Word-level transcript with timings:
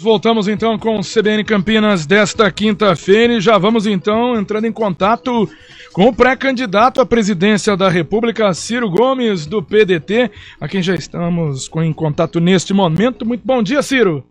Voltamos 0.00 0.46
então 0.46 0.78
com 0.78 1.00
o 1.00 1.02
CBN 1.02 1.42
Campinas 1.42 2.06
desta 2.06 2.48
quinta-feira 2.52 3.34
e 3.34 3.40
já 3.40 3.58
vamos 3.58 3.84
então 3.84 4.38
entrando 4.38 4.64
em 4.66 4.72
contato 4.72 5.50
com 5.92 6.06
o 6.06 6.14
pré-candidato 6.14 7.00
à 7.00 7.06
presidência 7.06 7.76
da 7.76 7.88
República, 7.88 8.54
Ciro 8.54 8.88
Gomes, 8.88 9.44
do 9.44 9.60
PDT, 9.60 10.30
a 10.60 10.68
quem 10.68 10.80
já 10.80 10.94
estamos 10.94 11.68
em 11.78 11.92
contato 11.92 12.38
neste 12.38 12.72
momento. 12.72 13.26
Muito 13.26 13.44
bom 13.44 13.60
dia, 13.60 13.82
Ciro. 13.82 14.24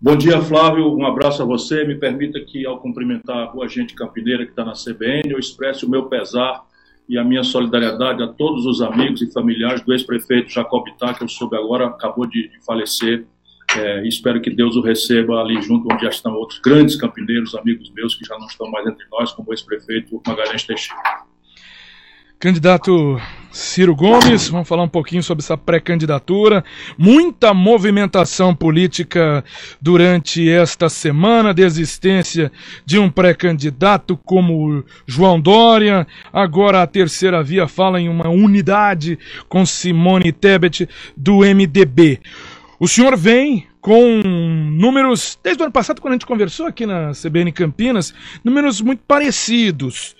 Bom 0.00 0.16
dia, 0.16 0.40
Flávio. 0.40 0.96
Um 0.96 1.04
abraço 1.04 1.42
a 1.42 1.44
você. 1.44 1.84
Me 1.84 1.96
permita 1.96 2.40
que, 2.40 2.64
ao 2.64 2.78
cumprimentar 2.78 3.54
o 3.54 3.62
agente 3.62 3.94
campineira 3.94 4.46
que 4.46 4.52
está 4.52 4.64
na 4.64 4.72
CBN, 4.72 5.32
eu 5.32 5.38
expresse 5.38 5.84
o 5.84 5.90
meu 5.90 6.06
pesar 6.06 6.62
e 7.06 7.18
a 7.18 7.24
minha 7.24 7.44
solidariedade 7.44 8.22
a 8.22 8.28
todos 8.28 8.64
os 8.64 8.80
amigos 8.80 9.20
e 9.20 9.30
familiares 9.30 9.82
do 9.82 9.92
ex-prefeito 9.92 10.50
Jacob 10.50 10.82
Tá, 10.98 11.12
que 11.12 11.22
eu 11.22 11.28
soube 11.28 11.58
agora, 11.58 11.88
acabou 11.88 12.24
de 12.24 12.50
falecer 12.66 13.26
é, 13.78 14.06
espero 14.06 14.40
que 14.40 14.50
Deus 14.50 14.76
o 14.76 14.80
receba 14.80 15.40
ali 15.40 15.60
junto 15.62 15.92
onde 15.92 16.02
já 16.02 16.10
estão 16.10 16.34
outros 16.34 16.60
grandes 16.60 16.96
campineiros, 16.96 17.54
amigos 17.54 17.90
meus 17.90 18.14
que 18.14 18.24
já 18.24 18.38
não 18.38 18.46
estão 18.46 18.70
mais 18.70 18.86
entre 18.86 19.04
nós, 19.10 19.32
como 19.32 19.50
o 19.50 19.52
ex-prefeito 19.52 20.20
Magalhães 20.26 20.64
Teixeira. 20.64 21.24
Candidato 22.38 23.18
Ciro 23.50 23.94
Gomes, 23.94 24.48
vamos 24.48 24.68
falar 24.68 24.82
um 24.82 24.88
pouquinho 24.88 25.22
sobre 25.22 25.42
essa 25.42 25.56
pré-candidatura. 25.56 26.62
Muita 26.98 27.54
movimentação 27.54 28.54
política 28.54 29.44
durante 29.80 30.50
esta 30.50 30.88
semana, 30.88 31.54
de 31.54 31.62
existência 31.62 32.52
de 32.84 32.98
um 32.98 33.08
pré-candidato 33.08 34.18
como 34.24 34.84
João 35.06 35.40
Dória. 35.40 36.06
Agora 36.32 36.82
a 36.82 36.86
terceira 36.86 37.42
via 37.42 37.68
fala 37.68 38.00
em 38.00 38.08
uma 38.08 38.28
unidade 38.28 39.18
com 39.48 39.64
Simone 39.64 40.32
Tebet 40.32 40.88
do 41.16 41.38
MDB. 41.38 42.20
O 42.84 42.86
senhor 42.86 43.16
vem 43.16 43.66
com 43.80 44.20
números, 44.22 45.38
desde 45.42 45.62
o 45.62 45.64
ano 45.64 45.72
passado, 45.72 46.02
quando 46.02 46.12
a 46.12 46.16
gente 46.16 46.26
conversou 46.26 46.66
aqui 46.66 46.84
na 46.84 47.12
CBN 47.12 47.50
Campinas, 47.50 48.12
números 48.44 48.82
muito 48.82 49.02
parecidos. 49.08 50.14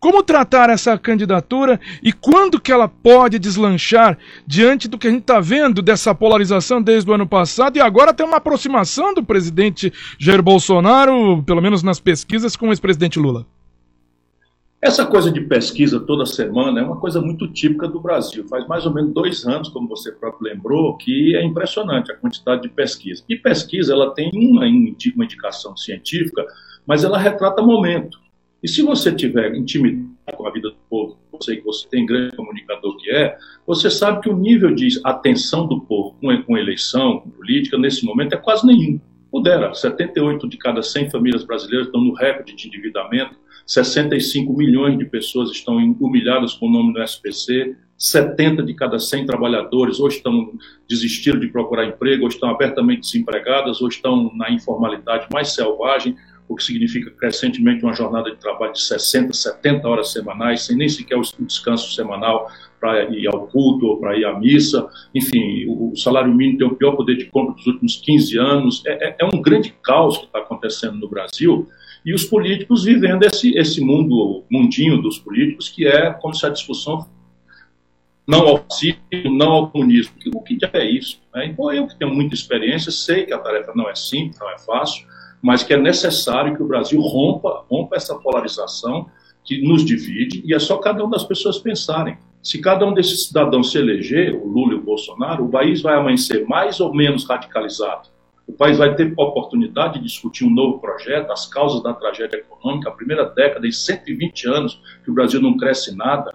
Como 0.00 0.22
tratar 0.22 0.70
essa 0.70 0.96
candidatura 0.96 1.78
e 2.02 2.10
quando 2.10 2.58
que 2.58 2.72
ela 2.72 2.88
pode 2.88 3.38
deslanchar 3.38 4.16
diante 4.46 4.88
do 4.88 4.96
que 4.96 5.06
a 5.06 5.10
gente 5.10 5.20
está 5.20 5.38
vendo 5.38 5.82
dessa 5.82 6.14
polarização 6.14 6.80
desde 6.80 7.10
o 7.10 7.12
ano 7.12 7.26
passado 7.26 7.76
e 7.76 7.80
agora 7.82 8.14
tem 8.14 8.24
uma 8.24 8.38
aproximação 8.38 9.12
do 9.12 9.22
presidente 9.22 9.92
Jair 10.18 10.42
Bolsonaro, 10.42 11.42
pelo 11.42 11.60
menos 11.60 11.82
nas 11.82 12.00
pesquisas, 12.00 12.56
com 12.56 12.68
o 12.68 12.72
ex-presidente 12.72 13.18
Lula? 13.18 13.46
Essa 14.82 15.06
coisa 15.06 15.30
de 15.30 15.40
pesquisa 15.42 16.00
toda 16.00 16.26
semana 16.26 16.80
é 16.80 16.82
uma 16.82 16.98
coisa 16.98 17.20
muito 17.20 17.46
típica 17.46 17.86
do 17.86 18.00
Brasil. 18.00 18.44
Faz 18.48 18.66
mais 18.66 18.84
ou 18.84 18.92
menos 18.92 19.14
dois 19.14 19.46
anos, 19.46 19.68
como 19.68 19.86
você 19.86 20.10
próprio 20.10 20.52
lembrou, 20.52 20.96
que 20.96 21.36
é 21.36 21.44
impressionante 21.44 22.10
a 22.10 22.16
quantidade 22.16 22.62
de 22.62 22.68
pesquisa. 22.68 23.22
E 23.28 23.36
pesquisa, 23.36 23.92
ela 23.92 24.12
tem 24.12 24.28
uma, 24.34 24.66
indicação 24.66 25.76
científica, 25.76 26.44
mas 26.84 27.04
ela 27.04 27.16
retrata 27.16 27.62
momento. 27.62 28.18
E 28.60 28.66
se 28.66 28.82
você 28.82 29.12
tiver 29.12 29.54
intimidade 29.54 30.36
com 30.36 30.48
a 30.48 30.50
vida 30.50 30.70
do 30.70 30.76
povo, 30.90 31.16
você 31.30 31.56
que 31.56 31.62
você 31.62 31.88
tem 31.88 32.04
grande 32.04 32.34
comunicador 32.34 32.96
que 32.96 33.08
é, 33.08 33.38
você 33.64 33.88
sabe 33.88 34.20
que 34.20 34.28
o 34.28 34.36
nível 34.36 34.74
de 34.74 35.00
atenção 35.04 35.64
do 35.64 35.80
povo 35.82 36.16
com, 36.20 36.42
com 36.42 36.58
eleição, 36.58 37.20
com 37.20 37.30
política, 37.30 37.78
nesse 37.78 38.04
momento 38.04 38.32
é 38.32 38.36
quase 38.36 38.66
nenhum. 38.66 39.00
Pudera, 39.30 39.72
78 39.72 40.48
de 40.48 40.56
cada 40.56 40.82
100 40.82 41.08
famílias 41.10 41.44
brasileiras 41.44 41.86
estão 41.86 42.00
no 42.00 42.14
recorde 42.14 42.56
de 42.56 42.66
endividamento, 42.66 43.41
65 43.66 44.52
milhões 44.52 44.98
de 44.98 45.04
pessoas 45.04 45.50
estão 45.50 45.76
humilhadas 46.00 46.54
com 46.54 46.66
o 46.66 46.72
nome 46.72 46.92
do 46.92 47.02
SPC, 47.02 47.76
70 47.96 48.64
de 48.64 48.74
cada 48.74 48.98
100 48.98 49.26
trabalhadores 49.26 50.00
ou 50.00 50.08
estão 50.08 50.52
desistindo 50.88 51.38
de 51.38 51.46
procurar 51.46 51.86
emprego, 51.86 52.24
ou 52.24 52.28
estão 52.28 52.50
abertamente 52.50 53.02
desempregadas, 53.02 53.80
ou 53.80 53.88
estão 53.88 54.32
na 54.34 54.50
informalidade 54.50 55.28
mais 55.32 55.54
selvagem, 55.54 56.16
o 56.48 56.56
que 56.56 56.64
significa 56.64 57.10
crescentemente 57.12 57.84
uma 57.84 57.94
jornada 57.94 58.30
de 58.30 58.36
trabalho 58.36 58.72
de 58.72 58.80
60, 58.80 59.32
70 59.32 59.88
horas 59.88 60.12
semanais, 60.12 60.62
sem 60.62 60.76
nem 60.76 60.88
sequer 60.88 61.16
o 61.16 61.22
descanso 61.46 61.94
semanal 61.94 62.50
para 62.80 63.04
ir 63.04 63.28
ao 63.28 63.46
culto 63.46 63.86
ou 63.86 64.00
para 64.00 64.18
ir 64.18 64.24
à 64.24 64.36
missa. 64.36 64.88
Enfim, 65.14 65.66
o 65.68 65.94
salário 65.96 66.34
mínimo 66.34 66.58
tem 66.58 66.66
o 66.66 66.74
pior 66.74 66.96
poder 66.96 67.16
de 67.16 67.26
compra 67.26 67.54
dos 67.54 67.66
últimos 67.68 67.96
15 67.96 68.38
anos. 68.38 68.82
É, 68.84 69.10
é, 69.10 69.16
é 69.20 69.24
um 69.24 69.40
grande 69.40 69.72
caos 69.80 70.18
que 70.18 70.24
está 70.24 70.40
acontecendo 70.40 70.98
no 70.98 71.08
Brasil 71.08 71.68
e 72.04 72.14
os 72.14 72.24
políticos 72.24 72.84
vivendo 72.84 73.22
esse, 73.24 73.56
esse 73.56 73.80
mundo, 73.80 74.44
mundinho 74.50 75.00
dos 75.00 75.18
políticos, 75.18 75.68
que 75.68 75.86
é 75.86 76.10
como 76.12 76.34
se 76.34 76.44
a 76.44 76.50
discussão 76.50 77.06
não 78.26 78.46
ao 78.46 78.64
fascismo, 78.64 79.00
não 79.30 79.52
ao 79.52 79.70
comunismo. 79.70 80.14
O 80.34 80.40
que 80.40 80.58
é 80.72 80.84
isso? 80.84 81.20
Né? 81.34 81.46
Então, 81.46 81.72
eu 81.72 81.86
que 81.86 81.98
tenho 81.98 82.14
muita 82.14 82.34
experiência, 82.34 82.90
sei 82.90 83.24
que 83.24 83.32
a 83.32 83.38
tarefa 83.38 83.72
não 83.74 83.88
é 83.88 83.94
simples, 83.94 84.38
não 84.38 84.50
é 84.50 84.58
fácil, 84.58 85.06
mas 85.40 85.62
que 85.62 85.74
é 85.74 85.76
necessário 85.76 86.54
que 86.54 86.62
o 86.62 86.66
Brasil 86.66 87.00
rompa, 87.00 87.64
rompa 87.68 87.96
essa 87.96 88.14
polarização 88.14 89.08
que 89.44 89.60
nos 89.66 89.84
divide, 89.84 90.40
e 90.44 90.54
é 90.54 90.58
só 90.58 90.76
cada 90.78 91.02
uma 91.02 91.10
das 91.10 91.24
pessoas 91.24 91.58
pensarem. 91.58 92.16
Se 92.40 92.60
cada 92.60 92.86
um 92.86 92.94
desses 92.94 93.26
cidadãos 93.26 93.72
se 93.72 93.78
eleger, 93.78 94.34
o 94.34 94.46
Lula 94.46 94.74
e 94.74 94.76
o 94.76 94.82
Bolsonaro, 94.82 95.44
o 95.44 95.48
país 95.48 95.82
vai 95.82 95.96
amanhecer 95.96 96.46
mais 96.46 96.80
ou 96.80 96.94
menos 96.94 97.24
radicalizado. 97.24 98.08
O 98.46 98.52
país 98.52 98.78
vai 98.78 98.94
ter 98.94 99.12
oportunidade 99.16 99.94
de 99.94 100.04
discutir 100.04 100.44
um 100.44 100.50
novo 100.50 100.78
projeto, 100.78 101.30
as 101.30 101.46
causas 101.46 101.82
da 101.82 101.94
tragédia 101.94 102.38
econômica, 102.38 102.88
a 102.88 102.92
primeira 102.92 103.24
década 103.24 103.66
em 103.66 103.72
120 103.72 104.48
anos 104.48 104.80
que 105.04 105.10
o 105.10 105.14
Brasil 105.14 105.40
não 105.40 105.56
cresce 105.56 105.96
nada. 105.96 106.34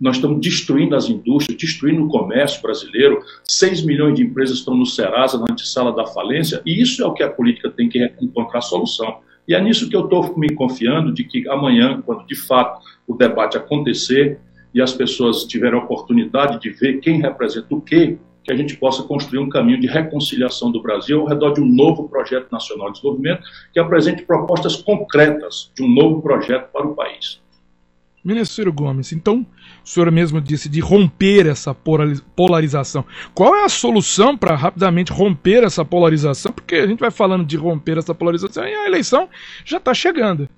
Nós 0.00 0.16
estamos 0.16 0.40
destruindo 0.40 0.94
as 0.94 1.08
indústrias, 1.08 1.60
destruindo 1.60 2.04
o 2.04 2.08
comércio 2.08 2.62
brasileiro. 2.62 3.20
6 3.44 3.84
milhões 3.84 4.14
de 4.14 4.22
empresas 4.22 4.58
estão 4.58 4.76
no 4.76 4.86
Serasa, 4.86 5.38
na 5.38 5.46
antessala 5.50 5.92
da 5.92 6.06
falência, 6.06 6.62
e 6.64 6.80
isso 6.80 7.02
é 7.02 7.06
o 7.06 7.12
que 7.12 7.22
a 7.22 7.30
política 7.30 7.68
tem 7.68 7.88
que 7.88 7.98
encontrar 8.20 8.60
solução. 8.60 9.18
E 9.46 9.54
é 9.54 9.60
nisso 9.60 9.88
que 9.88 9.96
eu 9.96 10.04
estou 10.04 10.38
me 10.38 10.54
confiando 10.54 11.12
de 11.12 11.24
que 11.24 11.48
amanhã, 11.48 12.00
quando 12.02 12.24
de 12.26 12.36
fato 12.36 12.80
o 13.06 13.14
debate 13.14 13.56
acontecer 13.56 14.38
e 14.72 14.80
as 14.80 14.92
pessoas 14.92 15.44
tiverem 15.44 15.80
a 15.80 15.82
oportunidade 15.82 16.60
de 16.60 16.70
ver 16.70 17.00
quem 17.00 17.20
representa 17.20 17.74
o 17.74 17.80
quê, 17.80 18.18
que 18.48 18.52
a 18.54 18.56
gente 18.56 18.78
possa 18.78 19.02
construir 19.02 19.40
um 19.40 19.50
caminho 19.50 19.78
de 19.78 19.86
reconciliação 19.86 20.72
do 20.72 20.80
Brasil 20.80 21.20
ao 21.20 21.26
redor 21.26 21.52
de 21.52 21.60
um 21.60 21.66
novo 21.66 22.08
projeto 22.08 22.50
nacional 22.50 22.86
de 22.86 22.94
desenvolvimento 22.94 23.42
que 23.74 23.78
apresente 23.78 24.22
propostas 24.22 24.76
concretas 24.76 25.70
de 25.76 25.82
um 25.82 25.88
novo 25.88 26.22
projeto 26.22 26.72
para 26.72 26.86
o 26.86 26.94
país. 26.94 27.42
Ministro 28.24 28.56
Ciro 28.56 28.72
Gomes, 28.72 29.12
então 29.12 29.46
o 29.84 29.88
senhor 29.88 30.10
mesmo 30.10 30.40
disse 30.40 30.66
de 30.66 30.80
romper 30.80 31.46
essa 31.46 31.74
polarização. 31.74 33.04
Qual 33.34 33.54
é 33.54 33.64
a 33.64 33.68
solução 33.68 34.34
para 34.34 34.56
rapidamente 34.56 35.12
romper 35.12 35.62
essa 35.62 35.84
polarização? 35.84 36.50
Porque 36.50 36.76
a 36.76 36.86
gente 36.86 37.00
vai 37.00 37.10
falando 37.10 37.44
de 37.44 37.56
romper 37.58 37.98
essa 37.98 38.14
polarização 38.14 38.64
e 38.64 38.74
a 38.74 38.86
eleição 38.86 39.28
já 39.62 39.76
está 39.76 39.92
chegando. 39.92 40.48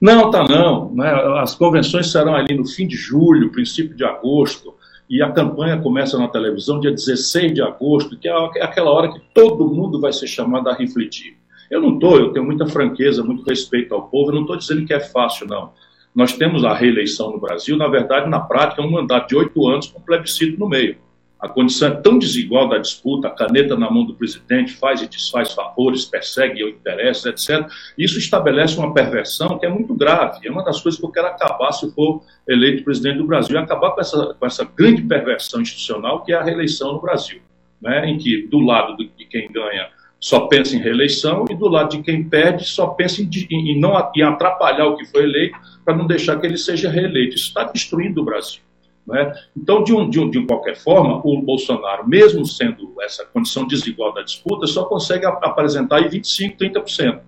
Não, 0.00 0.30
tá 0.30 0.44
não. 0.44 0.94
Né? 0.94 1.10
As 1.40 1.54
convenções 1.54 2.10
serão 2.10 2.34
ali 2.34 2.56
no 2.56 2.66
fim 2.66 2.86
de 2.86 2.96
julho, 2.96 3.52
princípio 3.52 3.94
de 3.94 4.04
agosto 4.04 4.77
e 5.08 5.22
a 5.22 5.32
campanha 5.32 5.80
começa 5.80 6.18
na 6.18 6.28
televisão 6.28 6.80
dia 6.80 6.90
16 6.90 7.54
de 7.54 7.62
agosto, 7.62 8.18
que 8.18 8.28
é 8.28 8.32
aquela 8.62 8.90
hora 8.90 9.12
que 9.12 9.20
todo 9.32 9.68
mundo 9.68 10.00
vai 10.00 10.12
ser 10.12 10.26
chamado 10.26 10.68
a 10.68 10.74
refletir. 10.74 11.36
Eu 11.70 11.80
não 11.80 11.94
estou, 11.94 12.18
eu 12.18 12.32
tenho 12.32 12.44
muita 12.44 12.66
franqueza, 12.66 13.22
muito 13.22 13.42
respeito 13.44 13.94
ao 13.94 14.08
povo, 14.08 14.30
eu 14.30 14.34
não 14.34 14.42
estou 14.42 14.56
dizendo 14.56 14.86
que 14.86 14.92
é 14.92 15.00
fácil, 15.00 15.46
não. 15.46 15.72
Nós 16.14 16.32
temos 16.32 16.64
a 16.64 16.74
reeleição 16.74 17.30
no 17.30 17.40
Brasil, 17.40 17.76
na 17.76 17.88
verdade, 17.88 18.28
na 18.28 18.40
prática, 18.40 18.82
é 18.82 18.84
um 18.84 18.90
mandato 18.90 19.28
de 19.28 19.36
oito 19.36 19.66
anos 19.66 19.86
com 19.86 20.00
plebiscito 20.00 20.58
no 20.58 20.68
meio. 20.68 20.96
A 21.40 21.48
condição 21.48 21.88
é 21.88 21.90
tão 21.92 22.18
desigual 22.18 22.68
da 22.68 22.78
disputa, 22.78 23.28
a 23.28 23.30
caneta 23.30 23.76
na 23.76 23.88
mão 23.88 24.04
do 24.04 24.14
presidente 24.14 24.72
faz 24.72 25.00
e 25.02 25.08
desfaz 25.08 25.52
favores, 25.52 26.04
persegue 26.04 26.64
o 26.64 26.68
interesse, 26.68 27.28
etc. 27.28 27.68
Isso 27.96 28.18
estabelece 28.18 28.76
uma 28.76 28.92
perversão 28.92 29.56
que 29.56 29.64
é 29.64 29.68
muito 29.68 29.94
grave. 29.94 30.48
É 30.48 30.50
uma 30.50 30.64
das 30.64 30.80
coisas 30.80 30.98
que 30.98 31.06
eu 31.06 31.10
quero 31.10 31.28
acabar 31.28 31.70
se 31.70 31.88
for 31.92 32.22
eleito 32.46 32.82
presidente 32.82 33.18
do 33.18 33.26
Brasil, 33.26 33.54
e 33.54 33.58
acabar 33.58 33.92
com 33.92 34.00
essa, 34.00 34.34
com 34.34 34.46
essa 34.46 34.64
grande 34.64 35.02
perversão 35.02 35.60
institucional 35.60 36.24
que 36.24 36.32
é 36.32 36.36
a 36.36 36.42
reeleição 36.42 36.94
no 36.94 37.00
Brasil, 37.00 37.40
né? 37.80 38.08
em 38.08 38.18
que 38.18 38.48
do 38.48 38.58
lado 38.58 38.96
de 38.96 39.24
quem 39.26 39.50
ganha 39.52 39.88
só 40.20 40.48
pensa 40.48 40.74
em 40.74 40.80
reeleição 40.80 41.44
e 41.48 41.54
do 41.54 41.68
lado 41.68 41.90
de 41.90 42.02
quem 42.02 42.24
perde 42.24 42.64
só 42.64 42.88
pensa 42.88 43.22
em, 43.22 43.28
em, 43.50 43.80
não, 43.80 43.94
em 44.14 44.22
atrapalhar 44.22 44.86
o 44.86 44.96
que 44.96 45.04
foi 45.04 45.22
eleito 45.22 45.56
para 45.84 45.96
não 45.96 46.06
deixar 46.06 46.40
que 46.40 46.46
ele 46.46 46.56
seja 46.56 46.90
reeleito. 46.90 47.36
Isso 47.36 47.48
está 47.48 47.62
destruindo 47.62 48.20
o 48.20 48.24
Brasil. 48.24 48.60
Né? 49.08 49.32
Então, 49.56 49.82
de, 49.82 49.94
um, 49.94 50.08
de, 50.08 50.20
um, 50.20 50.28
de 50.28 50.44
qualquer 50.44 50.76
forma, 50.76 51.20
o 51.24 51.40
Bolsonaro, 51.40 52.06
mesmo 52.06 52.44
sendo 52.44 52.92
essa 53.00 53.24
condição 53.24 53.66
desigual 53.66 54.12
da 54.12 54.22
disputa, 54.22 54.66
só 54.66 54.84
consegue 54.84 55.24
apresentar 55.24 55.96
aí 55.96 56.08
25%, 56.10 56.58
30%. 56.58 57.20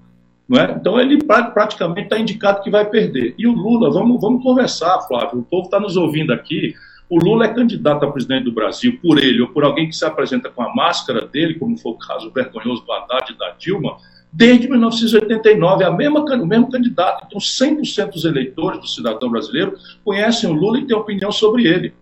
Não 0.47 0.61
é? 0.61 0.73
Então, 0.73 1.01
ele 1.01 1.17
praticamente 1.23 2.03
está 2.03 2.19
indicado 2.19 2.63
que 2.63 2.71
vai 2.71 2.85
perder. 2.85 3.35
E 3.39 3.47
o 3.47 3.53
Lula, 3.53 3.91
vamos, 3.91 4.21
vamos 4.21 4.43
conversar, 4.43 5.01
Flávio, 5.03 5.39
o 5.39 5.45
povo 5.45 5.65
está 5.65 5.81
nos 5.81 5.97
ouvindo 5.97 6.33
aqui. 6.33 6.75
O 7.09 7.19
Lula 7.19 7.47
é 7.47 7.55
candidato 7.55 8.05
a 8.05 8.11
presidente 8.11 8.45
do 8.45 8.53
Brasil 8.53 8.99
por 9.01 9.19
ele 9.19 9.41
ou 9.41 9.49
por 9.49 9.65
alguém 9.65 9.89
que 9.89 9.97
se 9.97 10.05
apresenta 10.05 10.51
com 10.51 10.63
a 10.63 10.75
máscara 10.75 11.27
dele, 11.27 11.55
como 11.55 11.79
foi 11.79 11.93
o 11.93 11.99
caso 11.99 12.31
vergonhoso 12.31 12.85
do 12.85 12.93
Haddad 12.93 13.33
e 13.33 13.39
da 13.39 13.51
Dilma, 13.53 13.97
desde 14.33 14.69
1989, 14.69 15.85
é 15.85 15.87
a 15.87 15.91
mesma, 15.91 16.21
o 16.21 16.47
mesmo 16.47 16.71
candidato. 16.71 17.25
Então, 17.27 17.39
100% 17.39 18.13
dos 18.13 18.25
eleitores 18.25 18.81
do 18.81 18.87
cidadão 18.87 19.31
brasileiro 19.31 19.77
conhecem 20.05 20.49
o 20.49 20.53
Lula 20.53 20.79
e 20.79 20.87
têm 20.87 20.97
opinião 20.97 21.33
sobre 21.33 21.67
ele. 21.67 21.93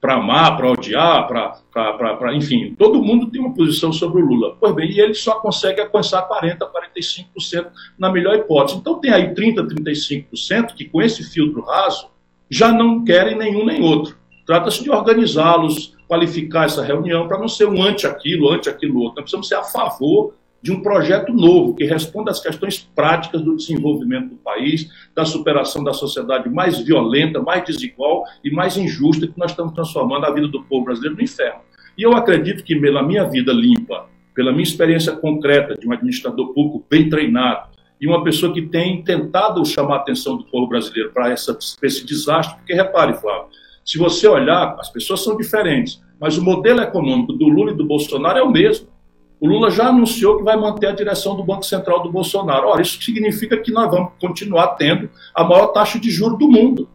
para 0.00 0.14
amar, 0.14 0.56
para 0.56 0.70
odiar, 0.70 1.26
para. 1.26 2.34
Enfim, 2.34 2.74
todo 2.78 3.02
mundo 3.02 3.28
tem 3.30 3.40
uma 3.40 3.54
posição 3.54 3.92
sobre 3.92 4.22
o 4.22 4.24
Lula. 4.24 4.56
Pois 4.60 4.74
bem, 4.74 4.90
e 4.90 5.00
ele 5.00 5.14
só 5.14 5.40
consegue 5.40 5.80
alcançar 5.80 6.28
40%, 6.28 6.58
45% 6.58 7.66
na 7.98 8.12
melhor 8.12 8.36
hipótese. 8.36 8.78
Então 8.78 9.00
tem 9.00 9.12
aí 9.12 9.34
30%, 9.34 9.66
35% 9.66 10.74
que 10.74 10.84
com 10.84 11.02
esse 11.02 11.24
filtro 11.24 11.62
raso 11.62 12.08
já 12.48 12.70
não 12.70 13.04
querem 13.04 13.36
nenhum 13.36 13.64
nem 13.64 13.82
outro. 13.82 14.16
Trata-se 14.46 14.84
de 14.84 14.90
organizá-los, 14.90 15.96
qualificar 16.06 16.66
essa 16.66 16.84
reunião 16.84 17.26
para 17.26 17.38
não 17.38 17.48
ser 17.48 17.66
um 17.66 17.82
anti 17.82 18.06
aquilo, 18.06 18.48
anti 18.50 18.68
aquilo 18.68 19.00
outro. 19.00 19.16
Nós 19.16 19.24
precisamos 19.24 19.48
ser 19.48 19.56
a 19.56 19.64
favor 19.64 20.34
de 20.66 20.72
um 20.72 20.82
projeto 20.82 21.32
novo 21.32 21.76
que 21.76 21.84
responda 21.84 22.32
às 22.32 22.40
questões 22.40 22.80
práticas 22.92 23.40
do 23.40 23.54
desenvolvimento 23.54 24.30
do 24.30 24.36
país, 24.38 24.90
da 25.14 25.24
superação 25.24 25.84
da 25.84 25.92
sociedade 25.92 26.50
mais 26.50 26.80
violenta, 26.80 27.40
mais 27.40 27.64
desigual 27.64 28.24
e 28.42 28.50
mais 28.50 28.76
injusta 28.76 29.28
que 29.28 29.38
nós 29.38 29.52
estamos 29.52 29.72
transformando 29.74 30.26
a 30.26 30.34
vida 30.34 30.48
do 30.48 30.64
povo 30.64 30.86
brasileiro 30.86 31.14
no 31.14 31.22
inferno. 31.22 31.60
E 31.96 32.02
eu 32.02 32.16
acredito 32.16 32.64
que, 32.64 32.74
pela 32.74 33.00
minha 33.00 33.22
vida 33.22 33.52
limpa, 33.52 34.08
pela 34.34 34.50
minha 34.50 34.64
experiência 34.64 35.12
concreta 35.12 35.76
de 35.76 35.86
um 35.86 35.92
administrador 35.92 36.52
público 36.52 36.84
bem 36.90 37.08
treinado 37.08 37.68
e 38.00 38.08
uma 38.08 38.24
pessoa 38.24 38.52
que 38.52 38.62
tem 38.62 39.04
tentado 39.04 39.64
chamar 39.64 39.94
a 39.94 39.98
atenção 39.98 40.36
do 40.36 40.46
povo 40.46 40.66
brasileiro 40.66 41.12
para 41.12 41.32
esse 41.32 42.04
desastre, 42.04 42.56
porque 42.56 42.74
repare, 42.74 43.14
Flávio, 43.14 43.50
se 43.84 43.98
você 43.98 44.26
olhar, 44.26 44.74
as 44.80 44.90
pessoas 44.90 45.22
são 45.22 45.36
diferentes, 45.36 46.02
mas 46.20 46.36
o 46.36 46.42
modelo 46.42 46.80
econômico 46.80 47.34
do 47.34 47.46
Lula 47.46 47.70
e 47.70 47.76
do 47.76 47.86
Bolsonaro 47.86 48.40
é 48.40 48.42
o 48.42 48.50
mesmo. 48.50 48.95
O 49.38 49.46
Lula 49.46 49.70
já 49.70 49.88
anunciou 49.88 50.38
que 50.38 50.42
vai 50.42 50.56
manter 50.56 50.86
a 50.86 50.92
direção 50.92 51.36
do 51.36 51.44
Banco 51.44 51.64
Central 51.64 52.02
do 52.02 52.10
Bolsonaro. 52.10 52.68
Ora, 52.68 52.80
isso 52.80 53.02
significa 53.02 53.56
que 53.56 53.70
nós 53.70 53.90
vamos 53.90 54.12
continuar 54.18 54.68
tendo 54.68 55.10
a 55.34 55.44
maior 55.44 55.68
taxa 55.68 55.98
de 55.98 56.10
juros 56.10 56.38
do 56.38 56.48
mundo. 56.48 56.88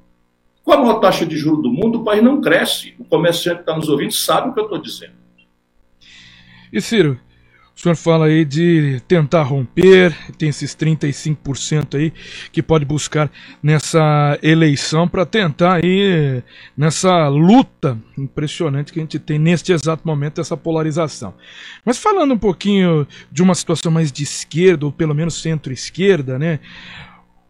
Com 0.64 0.74
a 0.74 0.78
maior 0.78 1.00
taxa 1.00 1.26
de 1.26 1.38
juros 1.38 1.62
do 1.62 1.72
mundo, 1.72 2.00
o 2.00 2.04
país 2.04 2.24
não 2.24 2.42
cresce. 2.42 2.96
O 3.00 3.04
comerciante 3.04 3.58
que 3.58 3.64
está 3.64 3.76
nos 3.76 3.90
ouvindo 3.90 4.14
sabe 4.14 4.50
o 4.50 4.54
que 4.54 4.60
eu 4.60 4.64
estou 4.64 4.80
dizendo. 4.80 5.14
E 6.74 6.82
Ciro, 6.82 7.20
o 7.81 7.83
senhor 7.83 7.95
fala 7.95 8.28
aí 8.28 8.45
de 8.45 9.01
tentar 9.07 9.42
romper, 9.42 10.16
tem 10.38 10.50
esses 10.50 10.75
35% 10.75 11.98
aí 11.98 12.13
que 12.51 12.62
pode 12.62 12.86
buscar 12.86 13.31
nessa 13.62 14.38
eleição 14.44 15.07
para 15.07 15.25
tentar 15.25 15.83
aí 15.83 16.44
nessa 16.78 17.28
luta 17.28 17.98
impressionante 18.16 18.94
que 18.94 19.00
a 19.00 19.01
gente 19.01 19.18
tem 19.18 19.39
neste 19.39 19.74
exato 19.74 20.06
momento 20.06 20.39
essa 20.39 20.56
polarização. 20.56 21.33
Mas 21.83 21.98
falando 21.98 22.36
um 22.36 22.38
pouquinho 22.38 23.07
de 23.31 23.42
uma 23.42 23.56
situação 23.56 23.92
mais 23.92 24.12
de 24.12 24.22
esquerda 24.22 24.86
ou 24.86 24.92
pelo 24.92 25.16
menos 25.16 25.42
centro-esquerda, 25.42 26.38
né? 26.38 26.60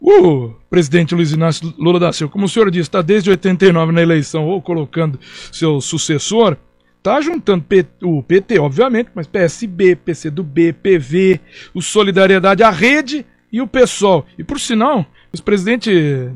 O 0.00 0.54
presidente 0.70 1.14
Luiz 1.14 1.30
Inácio 1.30 1.74
Lula 1.78 2.00
da 2.00 2.10
Silva, 2.10 2.32
como 2.32 2.46
o 2.46 2.48
senhor 2.48 2.70
disse, 2.70 2.88
está 2.88 3.02
desde 3.02 3.28
89 3.28 3.92
na 3.92 4.00
eleição 4.00 4.46
ou 4.46 4.62
colocando 4.62 5.20
seu 5.52 5.78
sucessor 5.82 6.56
tá 7.02 7.20
juntando 7.20 7.64
o 8.02 8.22
PT, 8.22 8.58
obviamente, 8.58 9.10
mas 9.14 9.26
PSB, 9.26 9.96
PCdoB, 9.96 10.72
PV, 10.72 11.40
o 11.74 11.82
Solidariedade, 11.82 12.62
a 12.62 12.70
Rede 12.70 13.26
e 13.52 13.60
o 13.60 13.66
PSOL. 13.66 14.24
E 14.38 14.44
por 14.44 14.60
sinal, 14.60 15.04
o 15.36 15.42
presidente 15.42 15.90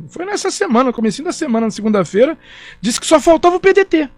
foi 0.08 0.24
nessa 0.24 0.50
semana, 0.50 0.92
comecinho 0.92 1.26
da 1.26 1.32
semana, 1.32 1.66
na 1.66 1.70
segunda-feira, 1.70 2.36
disse 2.80 3.00
que 3.00 3.06
só 3.06 3.20
faltava 3.20 3.56
o 3.56 3.60
PDT. 3.60 4.10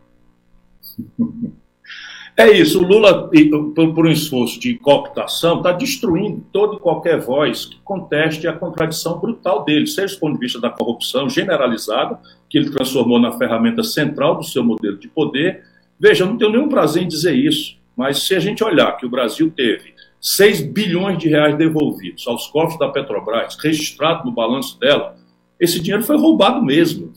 É 2.36 2.52
isso, 2.52 2.80
o 2.80 2.86
Lula, 2.86 3.28
por 3.74 4.06
um 4.06 4.10
esforço 4.10 4.60
de 4.60 4.78
cooptação, 4.78 5.56
está 5.56 5.72
destruindo 5.72 6.44
toda 6.52 6.76
e 6.76 6.78
qualquer 6.78 7.20
voz 7.20 7.66
que 7.66 7.80
conteste 7.80 8.46
a 8.46 8.52
contradição 8.52 9.18
brutal 9.18 9.64
dele, 9.64 9.88
seja 9.88 10.14
do 10.14 10.20
ponto 10.20 10.34
de 10.34 10.38
vista 10.38 10.60
da 10.60 10.70
corrupção 10.70 11.28
generalizada, 11.28 12.18
que 12.48 12.56
ele 12.56 12.70
transformou 12.70 13.18
na 13.18 13.32
ferramenta 13.32 13.82
central 13.82 14.36
do 14.36 14.44
seu 14.44 14.62
modelo 14.62 14.96
de 14.96 15.08
poder, 15.08 15.64
Veja, 16.00 16.24
eu 16.24 16.28
não 16.28 16.38
tenho 16.38 16.52
nenhum 16.52 16.68
prazer 16.68 17.02
em 17.02 17.08
dizer 17.08 17.34
isso, 17.34 17.76
mas 17.96 18.22
se 18.22 18.34
a 18.34 18.38
gente 18.40 18.62
olhar 18.62 18.96
que 18.96 19.06
o 19.06 19.10
Brasil 19.10 19.52
teve 19.54 19.94
6 20.20 20.60
bilhões 20.60 21.18
de 21.18 21.28
reais 21.28 21.56
devolvidos 21.56 22.26
aos 22.26 22.46
cofres 22.48 22.78
da 22.78 22.88
Petrobras, 22.88 23.56
registrado 23.62 24.24
no 24.24 24.32
balanço 24.32 24.78
dela, 24.78 25.16
esse 25.58 25.80
dinheiro 25.80 26.04
foi 26.04 26.16
roubado 26.16 26.64
mesmo. 26.64 27.12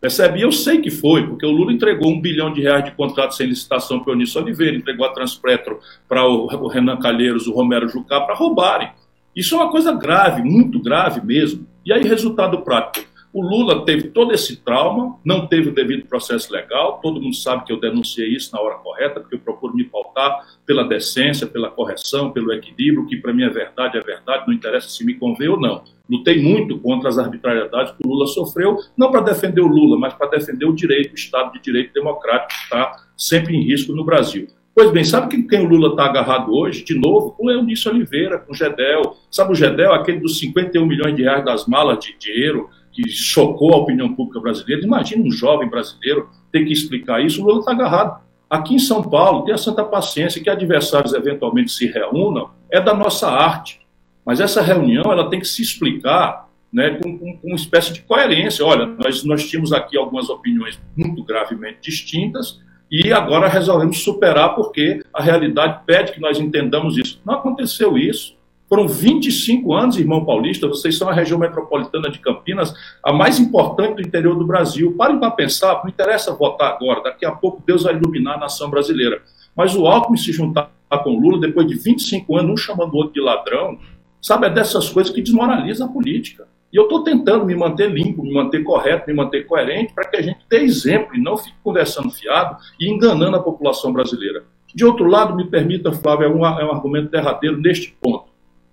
Percebe? 0.00 0.40
Eu 0.40 0.50
sei 0.50 0.80
que 0.80 0.90
foi, 0.90 1.26
porque 1.26 1.46
o 1.46 1.50
Lula 1.50 1.72
entregou 1.72 2.10
um 2.10 2.20
bilhão 2.20 2.52
de 2.52 2.60
reais 2.60 2.84
de 2.84 2.90
contrato 2.90 3.36
sem 3.36 3.46
licitação 3.46 4.00
para 4.00 4.10
o 4.10 4.14
Eunício 4.14 4.40
Oliveira, 4.40 4.76
entregou 4.76 5.06
a 5.06 5.12
Transpetro 5.12 5.78
para 6.08 6.26
o 6.26 6.66
Renan 6.66 6.96
Calheiros, 6.96 7.46
o 7.46 7.52
Romero 7.52 7.88
Jucá, 7.88 8.20
para 8.20 8.34
roubarem. 8.34 8.90
Isso 9.34 9.54
é 9.54 9.58
uma 9.58 9.70
coisa 9.70 9.92
grave, 9.92 10.42
muito 10.42 10.80
grave 10.80 11.24
mesmo. 11.24 11.66
E 11.86 11.92
aí, 11.92 12.02
resultado 12.02 12.62
prático. 12.62 13.06
O 13.32 13.40
Lula 13.40 13.86
teve 13.86 14.08
todo 14.08 14.34
esse 14.34 14.56
trauma, 14.56 15.18
não 15.24 15.46
teve 15.46 15.70
o 15.70 15.74
devido 15.74 16.06
processo 16.06 16.52
legal, 16.52 17.00
todo 17.02 17.18
mundo 17.18 17.34
sabe 17.34 17.64
que 17.64 17.72
eu 17.72 17.80
denunciei 17.80 18.28
isso 18.28 18.54
na 18.54 18.60
hora 18.60 18.74
correta, 18.74 19.20
porque 19.20 19.36
eu 19.36 19.40
procuro 19.40 19.74
me 19.74 19.84
pautar 19.84 20.46
pela 20.66 20.84
decência, 20.84 21.46
pela 21.46 21.70
correção, 21.70 22.30
pelo 22.30 22.52
equilíbrio, 22.52 23.06
que 23.06 23.16
para 23.16 23.32
mim 23.32 23.44
é 23.44 23.48
verdade, 23.48 23.96
é 23.96 24.02
verdade, 24.02 24.44
não 24.46 24.52
interessa 24.52 24.90
se 24.90 25.02
me 25.02 25.14
convém 25.14 25.48
ou 25.48 25.58
não. 25.58 25.82
Lutei 26.10 26.42
muito 26.42 26.78
contra 26.80 27.08
as 27.08 27.18
arbitrariedades 27.18 27.92
que 27.92 28.06
o 28.06 28.10
Lula 28.10 28.26
sofreu, 28.26 28.76
não 28.98 29.10
para 29.10 29.22
defender 29.22 29.62
o 29.62 29.66
Lula, 29.66 29.98
mas 29.98 30.12
para 30.12 30.28
defender 30.28 30.66
o 30.66 30.74
direito, 30.74 31.12
o 31.12 31.14
Estado 31.14 31.52
de 31.52 31.62
Direito 31.62 31.94
Democrático, 31.94 32.48
que 32.48 32.64
está 32.64 32.96
sempre 33.16 33.56
em 33.56 33.62
risco 33.62 33.94
no 33.94 34.04
Brasil. 34.04 34.46
Pois 34.74 34.90
bem, 34.90 35.04
sabe 35.04 35.42
quem, 35.46 35.60
o 35.64 35.68
Lula 35.68 35.88
está 35.90 36.04
agarrado 36.04 36.54
hoje? 36.54 36.84
De 36.84 36.98
novo, 36.98 37.32
com 37.32 37.46
o 37.46 37.50
Eunício 37.50 37.90
Oliveira, 37.90 38.38
com 38.38 38.52
o 38.52 38.54
Gedel. 38.54 39.16
Sabe 39.30 39.52
o 39.52 39.54
Gedel, 39.54 39.92
aquele 39.92 40.18
dos 40.20 40.38
51 40.38 40.84
milhões 40.86 41.14
de 41.14 41.22
reais 41.22 41.44
das 41.44 41.66
malas 41.66 41.98
de 41.98 42.16
dinheiro 42.18 42.68
que 42.92 43.08
chocou 43.10 43.72
a 43.72 43.78
opinião 43.78 44.14
pública 44.14 44.40
brasileira. 44.40 44.82
Imagina 44.82 45.24
um 45.24 45.30
jovem 45.30 45.68
brasileiro 45.68 46.28
ter 46.50 46.64
que 46.64 46.72
explicar 46.72 47.24
isso. 47.24 47.42
O 47.42 47.46
Lula 47.46 47.60
está 47.60 47.72
agarrado. 47.72 48.20
Aqui 48.48 48.74
em 48.74 48.78
São 48.78 49.02
Paulo, 49.02 49.44
tenha 49.44 49.56
santa 49.56 49.82
paciência 49.82 50.42
que 50.42 50.50
adversários 50.50 51.14
eventualmente 51.14 51.72
se 51.72 51.86
reúnam, 51.86 52.50
é 52.70 52.80
da 52.80 52.94
nossa 52.94 53.30
arte. 53.30 53.80
Mas 54.24 54.40
essa 54.40 54.60
reunião 54.60 55.10
ela 55.10 55.30
tem 55.30 55.40
que 55.40 55.48
se 55.48 55.62
explicar 55.62 56.48
né, 56.72 56.98
com, 57.02 57.18
com, 57.18 57.36
com 57.38 57.48
uma 57.48 57.56
espécie 57.56 57.92
de 57.92 58.02
coerência. 58.02 58.64
Olha, 58.64 58.86
nós, 58.86 59.24
nós 59.24 59.48
tínhamos 59.48 59.72
aqui 59.72 59.96
algumas 59.96 60.28
opiniões 60.28 60.80
muito 60.96 61.24
gravemente 61.24 61.78
distintas 61.82 62.60
e 62.90 63.10
agora 63.10 63.48
resolvemos 63.48 64.02
superar 64.02 64.54
porque 64.54 65.02
a 65.14 65.22
realidade 65.22 65.80
pede 65.86 66.12
que 66.12 66.20
nós 66.20 66.38
entendamos 66.38 66.98
isso. 66.98 67.20
Não 67.24 67.34
aconteceu 67.34 67.96
isso. 67.96 68.36
Foram 68.72 68.88
25 68.88 69.74
anos, 69.74 69.98
irmão 69.98 70.24
paulista, 70.24 70.66
vocês 70.66 70.96
são 70.96 71.06
a 71.06 71.12
região 71.12 71.38
metropolitana 71.38 72.08
de 72.08 72.18
Campinas, 72.18 72.72
a 73.04 73.12
mais 73.12 73.38
importante 73.38 73.96
do 73.96 74.00
interior 74.00 74.34
do 74.34 74.46
Brasil. 74.46 74.94
Parem 74.96 75.18
para 75.20 75.30
pensar, 75.30 75.82
não 75.84 75.90
interessa 75.90 76.32
votar 76.34 76.72
agora, 76.72 77.02
daqui 77.02 77.26
a 77.26 77.32
pouco 77.32 77.62
Deus 77.66 77.82
vai 77.82 77.94
iluminar 77.94 78.36
a 78.36 78.38
nação 78.38 78.70
brasileira. 78.70 79.20
Mas 79.54 79.76
o 79.76 79.86
Alckmin 79.86 80.16
se 80.16 80.32
juntar 80.32 80.70
com 81.04 81.18
Lula 81.18 81.38
depois 81.38 81.66
de 81.66 81.74
25 81.74 82.34
anos, 82.34 82.50
um 82.50 82.56
chamando 82.56 82.94
o 82.94 82.96
outro 82.96 83.12
de 83.12 83.20
ladrão, 83.20 83.78
sabe, 84.22 84.46
é 84.46 84.50
dessas 84.50 84.88
coisas 84.88 85.12
que 85.12 85.20
desmoraliza 85.20 85.84
a 85.84 85.88
política. 85.88 86.48
E 86.72 86.76
eu 86.78 86.84
estou 86.84 87.04
tentando 87.04 87.44
me 87.44 87.54
manter 87.54 87.90
limpo, 87.90 88.22
me 88.22 88.32
manter 88.32 88.64
correto, 88.64 89.04
me 89.06 89.12
manter 89.12 89.46
coerente, 89.46 89.92
para 89.92 90.08
que 90.08 90.16
a 90.16 90.22
gente 90.22 90.46
dê 90.48 90.60
exemplo 90.60 91.14
e 91.14 91.20
não 91.20 91.36
fique 91.36 91.56
conversando 91.62 92.10
fiado 92.10 92.56
e 92.80 92.90
enganando 92.90 93.36
a 93.36 93.42
população 93.42 93.92
brasileira. 93.92 94.44
De 94.74 94.82
outro 94.82 95.04
lado, 95.04 95.36
me 95.36 95.44
permita, 95.44 95.92
Flávio, 95.92 96.24
é 96.24 96.30
um, 96.30 96.46
é 96.46 96.64
um 96.64 96.72
argumento 96.72 97.10
derradeiro 97.10 97.60
neste 97.60 97.94
ponto. 98.00 98.31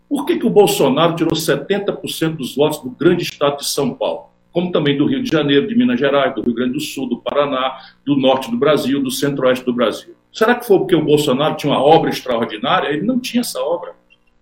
Por 0.09 0.25
que, 0.25 0.39
que 0.39 0.47
o 0.47 0.49
Bolsonaro 0.49 1.15
tirou 1.15 1.33
70% 1.33 2.35
dos 2.35 2.55
votos 2.55 2.79
do 2.79 2.89
grande 2.89 3.21
estado 3.21 3.57
de 3.57 3.65
São 3.65 3.93
Paulo? 3.93 4.29
Como 4.51 4.71
também 4.71 4.97
do 4.97 5.05
Rio 5.05 5.21
de 5.21 5.29
Janeiro, 5.29 5.67
de 5.67 5.75
Minas 5.75 5.99
Gerais, 5.99 6.33
do 6.33 6.41
Rio 6.41 6.55
Grande 6.55 6.73
do 6.73 6.79
Sul, 6.79 7.07
do 7.07 7.17
Paraná, 7.17 7.77
do 8.03 8.17
norte 8.17 8.49
do 8.49 8.57
Brasil, 8.57 9.03
do 9.03 9.11
centro-oeste 9.11 9.63
do 9.63 9.71
Brasil. 9.71 10.15
Será 10.33 10.55
que 10.55 10.65
foi 10.65 10.79
porque 10.79 10.95
o 10.95 11.05
Bolsonaro 11.05 11.55
tinha 11.55 11.71
uma 11.71 11.81
obra 11.81 12.09
extraordinária? 12.09 12.89
Ele 12.89 13.05
não 13.05 13.19
tinha 13.19 13.41
essa 13.41 13.61
obra. 13.61 13.93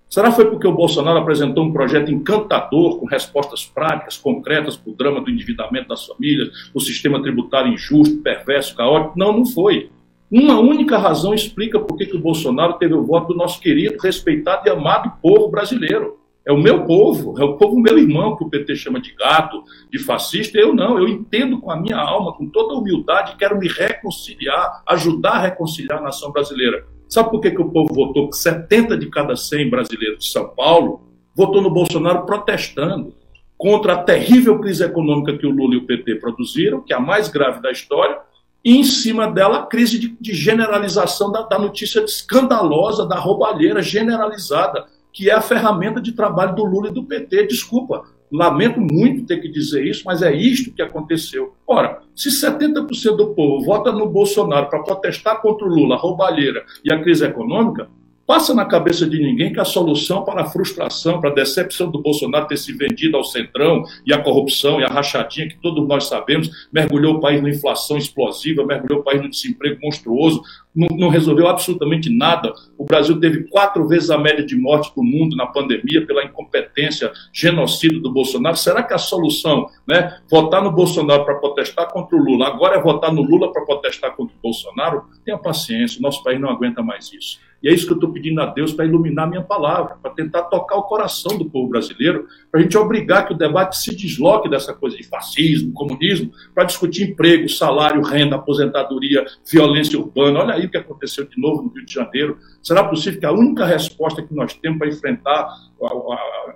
Será 0.09 0.29
que 0.29 0.37
foi 0.37 0.49
porque 0.49 0.65
o 0.65 0.71
Bolsonaro 0.71 1.19
apresentou 1.19 1.65
um 1.65 1.73
projeto 1.73 2.09
encantador, 2.09 2.97
com 2.97 3.05
respostas 3.05 3.65
práticas, 3.65 4.17
concretas 4.17 4.77
para 4.77 4.89
o 4.89 4.95
drama 4.95 5.19
do 5.19 5.29
endividamento 5.29 5.89
das 5.89 6.05
famílias, 6.05 6.49
o 6.73 6.79
sistema 6.79 7.21
tributário 7.21 7.73
injusto, 7.73 8.21
perverso, 8.21 8.73
caótico? 8.73 9.19
Não, 9.19 9.33
não 9.33 9.45
foi. 9.45 9.89
Uma 10.29 10.59
única 10.59 10.97
razão 10.97 11.33
explica 11.33 11.79
por 11.79 11.97
que 11.97 12.15
o 12.15 12.19
Bolsonaro 12.19 12.73
teve 12.73 12.93
o 12.93 13.05
voto 13.05 13.29
do 13.29 13.37
nosso 13.37 13.61
querido, 13.61 13.97
respeitado 13.97 14.67
e 14.67 14.69
amado 14.69 15.13
povo 15.21 15.49
brasileiro. 15.49 16.17
É 16.45 16.51
o 16.51 16.57
meu 16.57 16.85
povo, 16.85 17.37
é 17.39 17.43
o 17.43 17.57
povo 17.57 17.79
meu 17.79 17.97
irmão, 17.97 18.35
que 18.35 18.43
o 18.43 18.49
PT 18.49 18.75
chama 18.75 19.01
de 19.01 19.13
gato, 19.13 19.63
de 19.91 19.99
fascista. 19.99 20.57
Eu 20.57 20.73
não, 20.73 20.97
eu 20.97 21.07
entendo 21.07 21.59
com 21.59 21.71
a 21.71 21.75
minha 21.75 21.97
alma, 21.97 22.33
com 22.33 22.49
toda 22.49 22.73
humildade, 22.73 23.35
quero 23.37 23.57
me 23.57 23.67
reconciliar, 23.67 24.81
ajudar 24.87 25.31
a 25.31 25.41
reconciliar 25.41 25.99
a 25.99 26.03
nação 26.03 26.31
brasileira. 26.31 26.85
Sabe 27.07 27.29
por 27.29 27.39
que, 27.39 27.51
que 27.51 27.61
o 27.61 27.69
povo 27.69 27.93
votou? 27.93 28.29
Que 28.29 28.37
70 28.37 28.97
de 28.97 29.09
cada 29.09 29.35
100 29.35 29.69
brasileiros 29.69 30.19
de 30.19 30.29
São 30.29 30.49
Paulo 30.49 31.01
votou 31.35 31.61
no 31.61 31.69
Bolsonaro 31.69 32.25
protestando 32.25 33.13
contra 33.57 33.93
a 33.93 34.03
terrível 34.03 34.59
crise 34.59 34.83
econômica 34.83 35.37
que 35.37 35.47
o 35.47 35.51
Lula 35.51 35.75
e 35.75 35.77
o 35.77 35.85
PT 35.85 36.15
produziram, 36.15 36.81
que 36.81 36.93
é 36.93 36.95
a 36.95 36.99
mais 36.99 37.27
grave 37.27 37.61
da 37.61 37.71
história, 37.71 38.19
e 38.67 38.75
em 38.75 38.83
cima 38.83 39.31
dela 39.31 39.59
a 39.59 39.65
crise 39.65 39.97
de, 39.97 40.09
de 40.19 40.33
generalização 40.33 41.31
da, 41.31 41.43
da, 41.43 41.57
notícia 41.57 42.03
escandalosa, 42.03 43.05
da 43.05 43.17
roubalheira 43.17 43.81
generalizada, 43.81 44.87
que 45.13 45.29
é 45.29 45.33
a 45.33 45.39
ferramenta 45.39 46.01
de 46.01 46.11
trabalho 46.11 46.53
do 46.53 46.65
Lula 46.65 46.89
e 46.89 46.93
do 46.93 47.05
PT. 47.05 47.47
Desculpa, 47.47 48.03
Lamento 48.29 48.81
muito 48.81 49.25
ter 49.25 49.37
que 49.37 49.47
dizer 49.47 49.87
isso, 49.87 50.03
mas 50.05 50.21
é 50.21 50.35
isto 50.35 50.73
que 50.73 50.81
aconteceu. 50.81 51.55
Ora, 51.65 52.01
se 52.13 52.27
70% 52.27 53.15
do 53.15 53.33
povo 53.33 53.63
vota 53.63 53.89
no 53.89 54.09
Bolsonaro 54.09 54.69
para 54.69 54.83
protestar 54.83 55.41
contra 55.41 55.65
o 55.65 55.69
Lula, 55.69 55.95
a 55.95 55.97
roubalheira 55.97 56.65
e 56.83 56.91
a 56.91 57.01
crise 57.01 57.25
econômica, 57.25 57.89
passa 58.27 58.53
na 58.53 58.65
cabeça 58.65 59.09
de 59.09 59.17
ninguém 59.17 59.53
que 59.53 59.59
a 59.59 59.65
solução 59.65 60.25
para 60.25 60.41
a 60.41 60.45
frustração, 60.45 61.21
para 61.21 61.29
a 61.29 61.33
decepção 61.33 61.89
do 61.89 62.01
Bolsonaro 62.01 62.45
ter 62.45 62.57
se 62.57 62.73
vendido 62.73 63.15
ao 63.15 63.23
centrão 63.23 63.85
e 64.05 64.13
a 64.13 64.21
corrupção 64.21 64.81
e 64.81 64.83
a 64.83 64.87
rachadinha 64.87 65.47
que 65.47 65.57
todos 65.61 65.87
nós 65.87 66.07
sabemos, 66.07 66.49
mergulhou 66.71 67.15
o 67.15 67.19
país 67.21 67.41
na 67.41 67.49
inflação 67.49 67.97
explosiva, 67.97 68.65
mergulhou 68.65 68.99
o 68.99 69.03
país 69.03 69.21
no 69.21 69.29
desemprego 69.29 69.79
monstruoso, 69.81 70.43
não, 70.77 70.95
não 70.95 71.09
resolveu 71.09 71.47
absolutamente 71.47 72.15
nada. 72.15 72.53
O 72.77 72.85
Brasil 72.85 73.19
teve 73.19 73.45
quatro 73.45 73.87
vezes 73.87 74.11
a 74.11 74.17
média 74.17 74.45
de 74.45 74.55
mortes 74.55 74.91
do 74.93 75.03
mundo 75.03 75.35
na 75.35 75.47
pandemia 75.47 76.05
pela 76.05 76.23
incompetência 76.23 77.11
genocida 77.33 77.99
do 77.99 78.13
Bolsonaro. 78.13 78.55
Será 78.55 78.83
que 78.83 78.93
a 78.93 78.97
solução, 78.99 79.67
né, 79.87 80.19
votar 80.29 80.63
no 80.63 80.71
Bolsonaro 80.71 81.25
para 81.25 81.35
protestar 81.35 81.91
contra 81.91 82.15
o 82.15 82.23
Lula, 82.23 82.47
agora 82.47 82.77
é 82.77 82.81
votar 82.81 83.11
no 83.11 83.23
Lula 83.23 83.51
para 83.51 83.65
protestar 83.65 84.15
contra 84.15 84.35
o 84.35 84.39
Bolsonaro? 84.41 85.05
Tenha 85.25 85.37
paciência, 85.37 85.99
o 85.99 86.01
nosso 86.03 86.23
país 86.23 86.39
não 86.39 86.49
aguenta 86.49 86.83
mais 86.83 87.11
isso. 87.11 87.39
E 87.61 87.67
é 87.67 87.73
isso 87.73 87.87
que 87.87 87.93
eu 87.93 87.97
estou 87.97 88.11
pedindo 88.11 88.39
a 88.39 88.45
Deus 88.45 88.71
para 88.71 88.85
iluminar 88.85 89.27
minha 89.27 89.41
palavra, 89.41 89.95
para 90.01 90.11
tentar 90.11 90.43
tocar 90.43 90.75
o 90.75 90.83
coração 90.83 91.37
do 91.37 91.49
povo 91.49 91.69
brasileiro, 91.69 92.27
para 92.51 92.59
a 92.59 92.63
gente 92.63 92.77
obrigar 92.77 93.27
que 93.27 93.33
o 93.33 93.37
debate 93.37 93.77
se 93.77 93.95
desloque 93.95 94.49
dessa 94.49 94.73
coisa 94.73 94.95
de 94.95 95.03
fascismo, 95.03 95.73
comunismo, 95.73 96.31
para 96.53 96.65
discutir 96.65 97.09
emprego, 97.09 97.49
salário, 97.49 98.01
renda, 98.03 98.35
aposentadoria, 98.35 99.25
violência 99.49 99.99
urbana. 99.99 100.39
Olha 100.39 100.53
aí 100.53 100.66
que 100.69 100.77
aconteceu 100.77 101.25
de 101.25 101.39
novo 101.39 101.63
no 101.63 101.69
Rio 101.69 101.85
de 101.85 101.93
Janeiro. 101.93 102.37
Será 102.61 102.83
possível 102.83 103.19
que 103.19 103.25
a 103.25 103.31
única 103.31 103.65
resposta 103.65 104.21
que 104.21 104.33
nós 104.33 104.53
temos 104.53 104.77
para 104.77 104.87
enfrentar 104.87 105.47
a, 105.81 105.87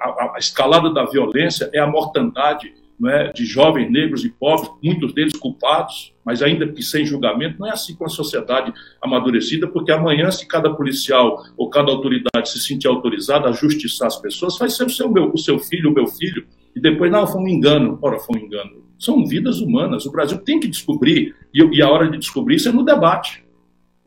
a, 0.02 0.34
a, 0.36 0.40
escalada 0.40 0.94
da 0.94 1.06
violência 1.06 1.70
é 1.74 1.80
a 1.80 1.88
mortandade 1.88 2.74
é, 3.08 3.32
de 3.34 3.46
jovens 3.46 3.92
negros 3.92 4.24
e 4.24 4.30
pobres, 4.30 4.70
muitos 4.84 5.14
deles 5.14 5.36
culpados, 5.36 6.14
mas 6.24 6.44
ainda 6.44 6.68
que 6.68 6.84
sem 6.84 7.04
julgamento, 7.04 7.60
não 7.60 7.68
é 7.68 7.72
assim 7.72 7.96
com 7.96 8.06
a 8.06 8.10
sociedade 8.10 8.72
amadurecida, 9.02 9.68
porque 9.68 9.92
amanhã, 9.92 10.30
se 10.30 10.48
cada 10.48 10.70
policial 10.72 11.44
ou 11.58 11.70
cada 11.70 11.92
autoridade 11.92 12.50
se 12.50 12.60
sentir 12.60 12.88
autorizada 12.88 13.50
a 13.50 13.52
justiçar 13.52 14.08
as 14.08 14.18
pessoas, 14.18 14.58
vai 14.58 14.70
ser 14.70 14.86
o 14.86 14.90
seu, 14.90 15.10
meu, 15.10 15.32
o 15.34 15.38
seu 15.38 15.58
filho, 15.58 15.90
o 15.90 15.94
meu 15.94 16.06
filho, 16.06 16.46
e 16.76 16.80
depois, 16.80 17.12
não, 17.12 17.28
foi 17.28 17.42
um 17.42 17.48
engano. 17.48 18.00
Ora, 18.02 18.20
foi 18.20 18.40
um 18.40 18.46
engano. 18.46 18.84
São 18.98 19.26
vidas 19.26 19.60
humanas. 19.60 20.06
O 20.06 20.12
Brasil 20.12 20.38
tem 20.38 20.60
que 20.60 20.68
descobrir, 20.68 21.36
e, 21.54 21.60
e 21.60 21.82
a 21.82 21.90
hora 21.90 22.10
de 22.10 22.18
descobrir 22.18 22.56
isso 22.56 22.70
é 22.70 22.72
no 22.72 22.84
debate. 22.84 23.44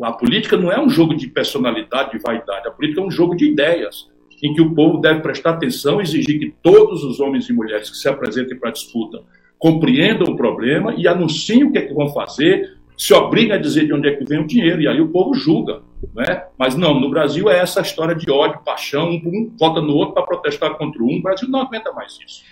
A 0.02 0.12
política 0.12 0.56
não 0.56 0.72
é 0.72 0.80
um 0.80 0.88
jogo 0.88 1.14
de 1.14 1.28
personalidade, 1.28 2.12
de 2.12 2.18
vaidade, 2.18 2.66
a 2.66 2.70
política 2.70 3.00
é 3.00 3.04
um 3.04 3.10
jogo 3.10 3.36
de 3.36 3.46
ideias 3.46 4.08
em 4.42 4.52
que 4.52 4.60
o 4.60 4.74
povo 4.74 4.98
deve 4.98 5.20
prestar 5.20 5.50
atenção 5.50 6.00
e 6.00 6.02
exigir 6.02 6.38
que 6.38 6.54
todos 6.62 7.02
os 7.02 7.20
homens 7.20 7.48
e 7.48 7.52
mulheres 7.52 7.88
que 7.88 7.96
se 7.96 8.08
apresentem 8.08 8.58
para 8.58 8.68
a 8.68 8.72
disputa 8.72 9.22
compreendam 9.58 10.32
o 10.32 10.36
problema 10.36 10.94
e 10.94 11.08
anunciem 11.08 11.64
o 11.64 11.72
que 11.72 11.78
é 11.78 11.82
que 11.82 11.94
vão 11.94 12.08
fazer, 12.10 12.76
se 12.96 13.14
obriguem 13.14 13.52
a 13.52 13.58
dizer 13.58 13.86
de 13.86 13.94
onde 13.94 14.08
é 14.08 14.14
que 14.14 14.24
vem 14.24 14.40
o 14.40 14.46
dinheiro, 14.46 14.82
e 14.82 14.86
aí 14.86 15.00
o 15.00 15.08
povo 15.08 15.34
julga. 15.34 15.80
Né? 16.14 16.44
Mas 16.58 16.76
não, 16.76 17.00
no 17.00 17.08
Brasil 17.08 17.48
é 17.48 17.58
essa 17.58 17.80
história 17.80 18.14
de 18.14 18.30
ódio, 18.30 18.60
paixão, 18.64 19.08
um, 19.08 19.22
um 19.26 19.56
vota 19.58 19.80
no 19.80 19.94
outro 19.94 20.14
para 20.14 20.24
protestar 20.24 20.74
contra 20.74 21.02
um. 21.02 21.16
O 21.16 21.22
Brasil 21.22 21.48
não 21.48 21.62
aguenta 21.62 21.90
mais 21.92 22.18
isso. 22.24 22.42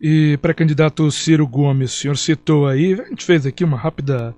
E 0.00 0.38
para 0.38 0.54
candidato 0.54 1.10
Ciro 1.10 1.46
Gomes, 1.46 1.92
o 1.92 1.96
senhor 1.96 2.16
citou 2.16 2.66
aí, 2.66 2.94
a 2.94 3.04
gente 3.08 3.24
fez 3.24 3.46
aqui 3.46 3.64
uma 3.64 3.76
rápida 3.76 4.34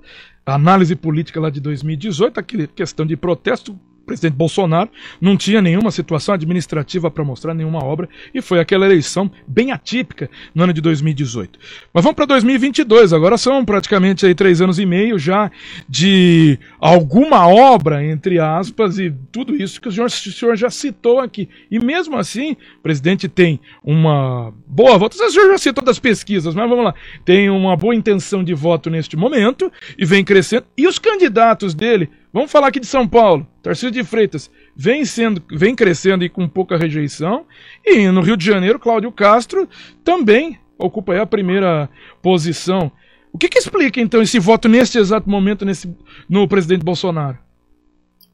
análise 0.54 0.94
política 0.96 1.40
lá 1.40 1.50
de 1.50 1.60
2018, 1.60 2.38
aquela 2.38 2.66
questão 2.66 3.04
de 3.06 3.16
protesto, 3.16 3.78
presidente 4.08 4.34
Bolsonaro 4.34 4.90
não 5.20 5.36
tinha 5.36 5.62
nenhuma 5.62 5.90
situação 5.90 6.34
administrativa 6.34 7.10
para 7.10 7.22
mostrar 7.22 7.54
nenhuma 7.54 7.84
obra 7.84 8.08
e 8.34 8.40
foi 8.40 8.58
aquela 8.58 8.86
eleição 8.86 9.30
bem 9.46 9.70
atípica 9.70 10.28
no 10.54 10.64
ano 10.64 10.72
de 10.72 10.80
2018. 10.80 11.58
Mas 11.92 12.02
vamos 12.02 12.16
para 12.16 12.24
2022, 12.24 13.12
agora 13.12 13.36
são 13.36 13.64
praticamente 13.64 14.26
aí 14.26 14.34
três 14.34 14.60
anos 14.60 14.78
e 14.78 14.86
meio 14.86 15.18
já 15.18 15.50
de 15.88 16.58
alguma 16.80 17.46
obra, 17.46 18.04
entre 18.04 18.40
aspas, 18.40 18.98
e 18.98 19.12
tudo 19.30 19.54
isso 19.54 19.80
que 19.80 19.88
o 19.88 19.92
senhor, 19.92 20.06
o 20.06 20.10
senhor 20.10 20.56
já 20.56 20.70
citou 20.70 21.20
aqui. 21.20 21.48
E 21.70 21.78
mesmo 21.78 22.16
assim, 22.16 22.52
o 22.52 22.82
presidente 22.82 23.28
tem 23.28 23.60
uma 23.84 24.52
boa 24.66 24.96
voto, 24.96 25.14
o 25.14 25.30
senhor 25.30 25.50
já 25.50 25.58
citou 25.58 25.84
das 25.84 25.98
pesquisas, 25.98 26.54
mas 26.54 26.68
vamos 26.68 26.84
lá, 26.84 26.94
tem 27.24 27.50
uma 27.50 27.76
boa 27.76 27.94
intenção 27.94 28.42
de 28.42 28.54
voto 28.54 28.88
neste 28.88 29.16
momento 29.16 29.70
e 29.98 30.04
vem 30.04 30.24
crescendo. 30.24 30.64
E 30.76 30.86
os 30.86 30.98
candidatos 30.98 31.74
dele 31.74 32.08
Vamos 32.32 32.52
falar 32.52 32.68
aqui 32.68 32.80
de 32.80 32.86
São 32.86 33.08
Paulo. 33.08 33.46
Tarcísio 33.62 33.90
de 33.90 34.04
Freitas 34.04 34.50
vem, 34.76 35.04
sendo, 35.04 35.42
vem 35.50 35.74
crescendo 35.74 36.24
e 36.24 36.28
com 36.28 36.48
pouca 36.48 36.76
rejeição. 36.76 37.46
E 37.84 38.08
no 38.08 38.20
Rio 38.20 38.36
de 38.36 38.44
Janeiro, 38.44 38.78
Cláudio 38.78 39.10
Castro 39.10 39.68
também 40.04 40.58
ocupa 40.78 41.20
a 41.20 41.26
primeira 41.26 41.88
posição. 42.22 42.92
O 43.32 43.38
que, 43.38 43.48
que, 43.48 43.58
explica, 43.58 44.00
então, 44.00 44.22
esse 44.22 44.38
voto 44.38 44.68
neste 44.68 44.98
exato 44.98 45.28
momento 45.28 45.64
nesse, 45.64 45.94
no 46.28 46.46
presidente 46.46 46.84
Bolsonaro? 46.84 47.38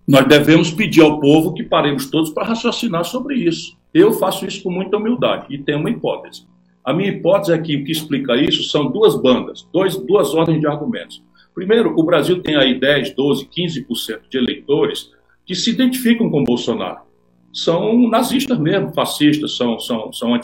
Nós 0.07 0.27
devemos 0.29 0.71
pedir 0.71 1.01
ao 1.01 1.19
povo 1.19 1.55
que 1.55 1.63
paremos 1.63 2.11
todos 2.11 2.31
para 2.31 2.49
raciocinar 2.49 3.05
sobre 3.05 3.37
isso. 3.37 3.77
Eu 3.93 4.13
faço 4.13 4.45
isso 4.45 4.63
com 4.63 4.71
muita 4.71 4.97
humildade 4.97 5.47
e 5.49 5.59
tenho 5.59 5.79
uma 5.79 5.91
hipótese. 5.91 6.47
A 6.85 6.93
minha 6.93 7.09
hipótese 7.09 7.53
é 7.53 7.59
que 7.59 7.77
o 7.77 7.85
que 7.85 7.93
explica 7.93 8.37
isso 8.37 8.65
são 8.65 8.91
duas 8.91 9.21
bandas, 9.21 9.67
dois, 9.73 9.97
duas 9.97 10.35
ordens 10.35 10.61
de 10.61 10.67
argumentos. 10.67 11.23
Primeiro, 11.55 11.95
o 11.97 12.03
Brasil 12.03 12.43
tem 12.43 12.57
aí 12.57 12.79
10, 12.79 13.15
12, 13.15 13.49
15% 13.49 14.29
de 14.29 14.39
eleitores 14.39 15.11
que 15.47 15.55
se 15.55 15.71
identificam 15.71 16.29
com 16.29 16.43
Bolsonaro. 16.43 17.05
São 17.53 18.09
nazistas 18.09 18.59
mesmo, 18.59 18.93
fascistas, 18.93 19.57
são, 19.57 19.79
são, 19.79 20.13
são 20.13 20.35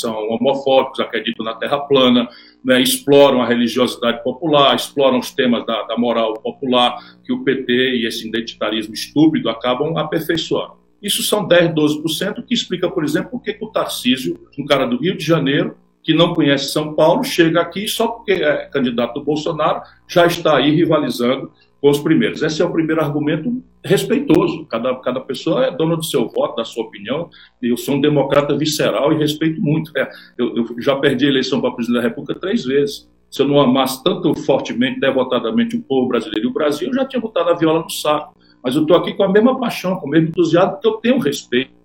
são 0.00 0.28
homofóbicos, 0.28 0.98
acreditam 0.98 1.44
na 1.44 1.54
terra 1.54 1.78
plana, 1.78 2.28
né, 2.64 2.80
exploram 2.80 3.40
a 3.40 3.46
religiosidade 3.46 4.24
popular, 4.24 4.74
exploram 4.74 5.20
os 5.20 5.30
temas 5.30 5.64
da, 5.64 5.82
da 5.84 5.96
moral 5.96 6.34
popular 6.34 6.96
que 7.24 7.32
o 7.32 7.44
PT 7.44 7.72
e 7.72 8.06
esse 8.08 8.26
identitarismo 8.26 8.92
estúpido 8.92 9.48
acabam 9.48 9.96
aperfeiçoando. 9.96 10.82
Isso 11.00 11.22
são 11.22 11.46
10, 11.46 11.74
12%, 11.74 12.44
que 12.44 12.54
explica, 12.54 12.90
por 12.90 13.04
exemplo, 13.04 13.30
por 13.30 13.42
que 13.42 13.56
o 13.60 13.68
Tarcísio, 13.68 14.36
um 14.58 14.66
cara 14.66 14.84
do 14.84 14.98
Rio 14.98 15.16
de 15.16 15.24
Janeiro, 15.24 15.76
que 16.02 16.12
não 16.12 16.34
conhece 16.34 16.72
São 16.72 16.94
Paulo, 16.94 17.22
chega 17.22 17.60
aqui 17.60 17.86
só 17.86 18.08
porque 18.08 18.32
é 18.32 18.66
candidato 18.66 19.14
do 19.14 19.24
Bolsonaro, 19.24 19.82
já 20.08 20.26
está 20.26 20.56
aí 20.56 20.70
rivalizando 20.70 21.52
com 21.80 21.90
os 21.90 21.98
primeiros. 21.98 22.42
Esse 22.42 22.62
é 22.62 22.64
o 22.64 22.72
primeiro 22.72 23.00
argumento 23.00 23.62
respeitoso. 23.84 24.64
Cada, 24.66 24.94
cada 24.96 25.20
pessoa 25.20 25.66
é 25.66 25.70
dona 25.70 25.96
do 25.96 26.04
seu 26.04 26.28
voto, 26.28 26.56
da 26.56 26.64
sua 26.64 26.84
opinião. 26.84 27.28
Eu 27.60 27.76
sou 27.76 27.96
um 27.96 28.00
democrata 28.00 28.56
visceral 28.56 29.12
e 29.12 29.18
respeito 29.18 29.60
muito. 29.60 29.90
É, 29.96 30.08
eu, 30.38 30.56
eu, 30.56 30.80
já 30.80 30.94
perdi 30.96 31.26
a 31.26 31.28
eleição 31.28 31.60
para 31.60 31.72
presidente 31.72 32.00
da 32.00 32.08
República 32.08 32.38
três 32.38 32.64
vezes. 32.64 33.10
Se 33.28 33.42
eu 33.42 33.48
não 33.48 33.60
amasse 33.60 34.02
tanto 34.04 34.34
fortemente, 34.42 35.00
devotadamente 35.00 35.76
o 35.76 35.82
povo 35.82 36.06
brasileiro 36.06 36.46
e 36.46 36.50
o 36.50 36.52
Brasil, 36.52 36.88
eu 36.88 36.94
já 36.94 37.04
tinha 37.04 37.20
botado 37.20 37.50
a 37.50 37.54
viola 37.54 37.80
no 37.80 37.90
saco. 37.90 38.36
Mas 38.62 38.76
eu 38.76 38.82
estou 38.82 38.96
aqui 38.96 39.14
com 39.14 39.24
a 39.24 39.28
mesma 39.28 39.58
paixão, 39.58 39.96
com 39.96 40.06
o 40.06 40.10
mesmo 40.10 40.28
entusiasmo, 40.28 40.72
porque 40.72 40.86
eu 40.86 40.92
tenho 40.92 41.18
respeito 41.18 41.81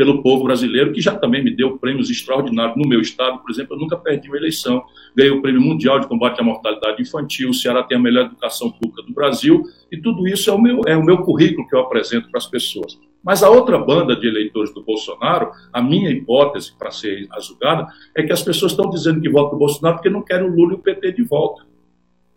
pelo 0.00 0.22
povo 0.22 0.44
brasileiro, 0.44 0.94
que 0.94 1.00
já 1.02 1.14
também 1.14 1.44
me 1.44 1.54
deu 1.54 1.76
prêmios 1.76 2.08
extraordinários 2.08 2.74
no 2.74 2.88
meu 2.88 3.02
estado. 3.02 3.38
Por 3.40 3.50
exemplo, 3.50 3.76
eu 3.76 3.80
nunca 3.80 3.98
perdi 3.98 4.28
uma 4.28 4.38
eleição. 4.38 4.82
Ganhei 5.14 5.30
o 5.30 5.42
Prêmio 5.42 5.60
Mundial 5.60 6.00
de 6.00 6.08
Combate 6.08 6.40
à 6.40 6.42
Mortalidade 6.42 7.02
Infantil, 7.02 7.50
o 7.50 7.54
Ceará 7.54 7.82
tem 7.82 7.98
a 7.98 8.00
melhor 8.00 8.24
educação 8.24 8.70
pública 8.70 9.02
do 9.02 9.12
Brasil, 9.12 9.62
e 9.92 9.98
tudo 9.98 10.26
isso 10.26 10.48
é 10.48 10.54
o 10.54 10.58
meu, 10.58 10.80
é 10.86 10.96
o 10.96 11.04
meu 11.04 11.18
currículo 11.18 11.68
que 11.68 11.76
eu 11.76 11.80
apresento 11.80 12.30
para 12.30 12.38
as 12.38 12.46
pessoas. 12.46 12.98
Mas 13.22 13.42
a 13.42 13.50
outra 13.50 13.76
banda 13.76 14.16
de 14.16 14.26
eleitores 14.26 14.72
do 14.72 14.82
Bolsonaro, 14.82 15.50
a 15.70 15.82
minha 15.82 16.08
hipótese 16.08 16.72
para 16.78 16.90
ser 16.90 17.28
julgada, 17.42 17.86
é 18.16 18.22
que 18.22 18.32
as 18.32 18.42
pessoas 18.42 18.72
estão 18.72 18.88
dizendo 18.88 19.20
que 19.20 19.28
votam 19.28 19.52
no 19.52 19.58
Bolsonaro 19.58 19.96
porque 19.96 20.08
não 20.08 20.22
querem 20.22 20.48
o 20.48 20.56
Lula 20.56 20.72
e 20.72 20.76
o 20.76 20.78
PT 20.78 21.12
de 21.12 21.24
volta. 21.24 21.62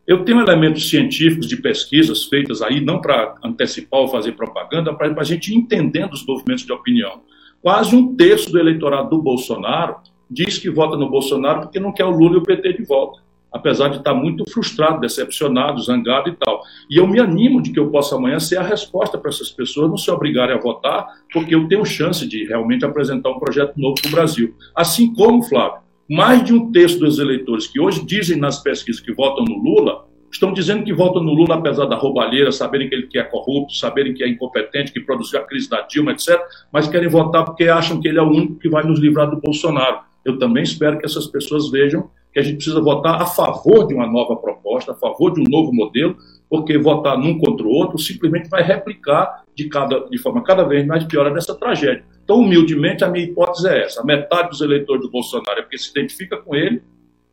Eu 0.05 0.25
tenho 0.25 0.41
elementos 0.41 0.89
científicos 0.89 1.47
de 1.47 1.55
pesquisas 1.55 2.25
feitas 2.25 2.61
aí, 2.61 2.81
não 2.81 2.99
para 2.99 3.35
antecipar 3.41 4.01
ou 4.01 4.09
fazer 4.09 4.33
propaganda, 4.33 4.93
para 4.93 5.13
a 5.17 5.23
gente 5.23 5.55
entendendo 5.55 6.11
os 6.11 6.25
movimentos 6.25 6.65
de 6.65 6.73
opinião. 6.73 7.21
Quase 7.63 7.95
um 7.95 8.13
terço 8.13 8.51
do 8.51 8.59
eleitorado 8.59 9.09
do 9.09 9.21
Bolsonaro 9.21 9.95
diz 10.29 10.57
que 10.57 10.69
vota 10.69 10.97
no 10.97 11.09
Bolsonaro 11.09 11.61
porque 11.61 11.79
não 11.79 11.93
quer 11.93 12.03
o 12.03 12.11
Lula 12.11 12.33
e 12.33 12.37
o 12.39 12.43
PT 12.43 12.73
de 12.73 12.83
volta, 12.83 13.21
apesar 13.49 13.87
de 13.87 13.99
estar 13.99 14.13
muito 14.13 14.43
frustrado, 14.51 14.99
decepcionado, 14.99 15.81
zangado 15.81 16.27
e 16.27 16.35
tal. 16.35 16.61
E 16.89 16.97
eu 16.97 17.07
me 17.07 17.21
animo 17.21 17.61
de 17.61 17.71
que 17.71 17.79
eu 17.79 17.89
possa 17.89 18.17
amanhã 18.17 18.37
ser 18.37 18.57
a 18.57 18.63
resposta 18.63 19.17
para 19.17 19.29
essas 19.29 19.49
pessoas 19.49 19.89
não 19.89 19.95
se 19.95 20.11
obrigarem 20.11 20.53
a 20.53 20.59
votar, 20.59 21.07
porque 21.31 21.55
eu 21.55 21.65
tenho 21.69 21.85
chance 21.85 22.27
de 22.27 22.43
realmente 22.43 22.83
apresentar 22.83 23.29
um 23.29 23.39
projeto 23.39 23.77
novo 23.77 23.95
para 24.01 24.09
o 24.09 24.11
Brasil. 24.11 24.53
Assim 24.75 25.13
como, 25.13 25.41
Flávio, 25.41 25.79
mais 26.09 26.43
de 26.43 26.53
um 26.53 26.69
terço 26.69 26.99
dos 26.99 27.17
eleitores 27.17 27.65
que 27.65 27.79
hoje 27.79 28.05
dizem 28.05 28.37
nas 28.37 28.61
pesquisas 28.61 28.99
que 28.99 29.13
votam 29.13 29.45
no 29.45 29.57
Lula 29.57 30.03
estão 30.35 30.53
dizendo 30.53 30.83
que 30.83 30.93
votam 30.93 31.23
no 31.23 31.33
Lula 31.33 31.55
apesar 31.55 31.85
da 31.85 31.95
roubalheira, 31.95 32.51
saberem 32.51 32.89
que 32.89 32.95
ele 32.95 33.07
que 33.07 33.17
é 33.17 33.23
corrupto, 33.23 33.75
saberem 33.75 34.13
que 34.13 34.23
é 34.23 34.27
incompetente, 34.27 34.91
que 34.91 34.99
produziu 34.99 35.39
a 35.39 35.43
crise 35.43 35.69
da 35.69 35.81
Dilma, 35.81 36.11
etc., 36.11 36.39
mas 36.71 36.87
querem 36.87 37.07
votar 37.07 37.45
porque 37.45 37.67
acham 37.67 37.99
que 37.99 38.07
ele 38.07 38.19
é 38.19 38.21
o 38.21 38.29
único 38.29 38.55
que 38.55 38.69
vai 38.69 38.83
nos 38.83 38.99
livrar 38.99 39.29
do 39.29 39.39
Bolsonaro. 39.39 39.99
Eu 40.25 40.37
também 40.37 40.63
espero 40.63 40.97
que 40.97 41.05
essas 41.05 41.27
pessoas 41.27 41.69
vejam 41.69 42.09
que 42.33 42.39
a 42.39 42.41
gente 42.41 42.55
precisa 42.55 42.81
votar 42.81 43.21
a 43.21 43.25
favor 43.25 43.87
de 43.87 43.93
uma 43.93 44.07
nova 44.07 44.35
proposta, 44.35 44.91
a 44.91 44.95
favor 44.95 45.31
de 45.33 45.39
um 45.39 45.43
novo 45.43 45.71
modelo, 45.71 46.17
porque 46.49 46.77
votar 46.77 47.17
num 47.17 47.37
contra 47.37 47.65
o 47.65 47.69
outro 47.69 47.99
simplesmente 47.99 48.49
vai 48.49 48.63
replicar 48.63 49.43
de, 49.55 49.69
cada, 49.69 49.99
de 50.09 50.17
forma 50.17 50.43
cada 50.43 50.63
vez 50.63 50.85
mais 50.85 51.03
pior 51.03 51.31
dessa 51.31 51.53
tragédia. 51.53 52.03
Então, 52.23 52.37
humildemente, 52.37 53.03
a 53.03 53.09
minha 53.09 53.25
hipótese 53.25 53.67
é 53.67 53.83
essa: 53.83 54.01
a 54.01 54.05
metade 54.05 54.49
dos 54.49 54.61
eleitores 54.61 55.03
do 55.03 55.11
Bolsonaro 55.11 55.59
é 55.59 55.61
porque 55.61 55.77
se 55.77 55.91
identifica 55.91 56.37
com 56.37 56.55
ele, 56.55 56.81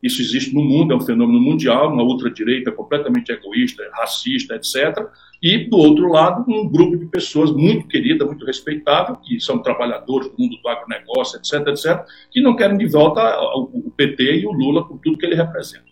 isso 0.01 0.21
existe 0.21 0.53
no 0.53 0.63
mundo, 0.63 0.93
é 0.93 0.95
um 0.95 1.01
fenômeno 1.01 1.39
mundial, 1.39 1.93
uma 1.93 2.03
ultradireita 2.03 2.71
completamente 2.71 3.31
egoísta, 3.31 3.83
racista, 3.93 4.55
etc. 4.55 5.07
E, 5.41 5.69
do 5.69 5.77
outro 5.77 6.07
lado, 6.11 6.45
um 6.47 6.67
grupo 6.69 6.97
de 6.97 7.05
pessoas 7.05 7.51
muito 7.51 7.87
querida, 7.87 8.25
muito 8.25 8.45
respeitável, 8.45 9.15
que 9.17 9.39
são 9.39 9.59
trabalhadores 9.59 10.29
do 10.29 10.35
mundo 10.37 10.57
do 10.61 10.69
agronegócio, 10.69 11.39
etc., 11.39 11.67
etc., 11.67 12.05
que 12.31 12.41
não 12.41 12.55
querem 12.55 12.77
de 12.77 12.87
volta 12.87 13.21
o 13.55 13.91
PT 13.95 14.41
e 14.41 14.45
o 14.45 14.51
Lula 14.51 14.87
por 14.87 14.99
tudo 14.99 15.17
que 15.17 15.25
ele 15.25 15.35
representa. 15.35 15.85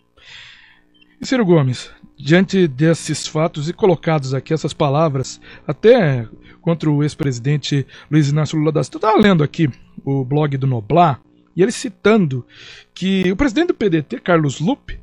Ciro 1.22 1.44
Gomes, 1.44 1.90
diante 2.16 2.66
desses 2.66 3.26
fatos 3.26 3.68
e 3.68 3.72
colocados 3.72 4.32
aqui 4.32 4.54
essas 4.54 4.72
palavras, 4.72 5.40
até 5.66 6.26
contra 6.60 6.90
o 6.90 7.02
ex-presidente 7.02 7.86
Luiz 8.10 8.30
Inácio 8.30 8.58
Lula 8.58 8.72
da 8.72 8.82
Silva, 8.82 8.98
estava 8.98 9.20
lendo 9.20 9.42
aqui 9.42 9.68
o 10.04 10.24
blog 10.24 10.56
do 10.56 10.66
Noblar, 10.66 11.20
e 11.60 11.62
ele 11.62 11.72
citando 11.72 12.46
que 12.94 13.30
o 13.30 13.36
presidente 13.36 13.68
do 13.68 13.74
PDT, 13.74 14.18
Carlos 14.20 14.60
Lupe, 14.60 14.98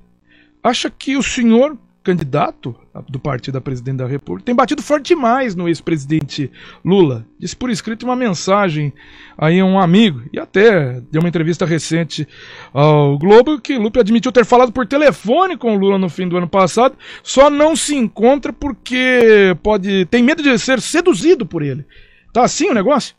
acha 0.63 0.89
que 0.89 1.15
o 1.15 1.21
senhor 1.21 1.77
candidato 2.03 2.73
do 3.09 3.19
partido 3.19 3.57
a 3.57 3.61
presidente 3.61 3.97
da 3.97 4.07
República 4.07 4.45
tem 4.45 4.55
batido 4.55 4.81
forte 4.81 5.09
demais 5.09 5.53
no 5.53 5.67
ex-presidente 5.67 6.49
Lula. 6.83 7.27
Disse 7.37 7.55
por 7.55 7.69
escrito 7.69 8.03
uma 8.05 8.15
mensagem 8.15 8.91
aí 9.37 9.59
a 9.59 9.65
um 9.65 9.77
amigo 9.77 10.23
e 10.33 10.39
até 10.39 10.99
deu 11.11 11.21
uma 11.21 11.27
entrevista 11.27 11.63
recente 11.63 12.27
ao 12.73 13.19
Globo 13.19 13.59
que 13.59 13.77
Lupe 13.77 13.99
admitiu 13.99 14.31
ter 14.31 14.45
falado 14.45 14.71
por 14.71 14.87
telefone 14.87 15.57
com 15.57 15.75
Lula 15.75 15.99
no 15.99 16.09
fim 16.09 16.27
do 16.27 16.37
ano 16.37 16.47
passado, 16.47 16.97
só 17.21 17.51
não 17.51 17.75
se 17.75 17.93
encontra 17.93 18.51
porque 18.51 19.55
pode 19.61 20.05
tem 20.05 20.23
medo 20.23 20.41
de 20.41 20.57
ser 20.57 20.81
seduzido 20.81 21.45
por 21.45 21.61
ele. 21.61 21.85
Tá 22.33 22.45
assim 22.45 22.69
o 22.69 22.73
negócio? 22.73 23.15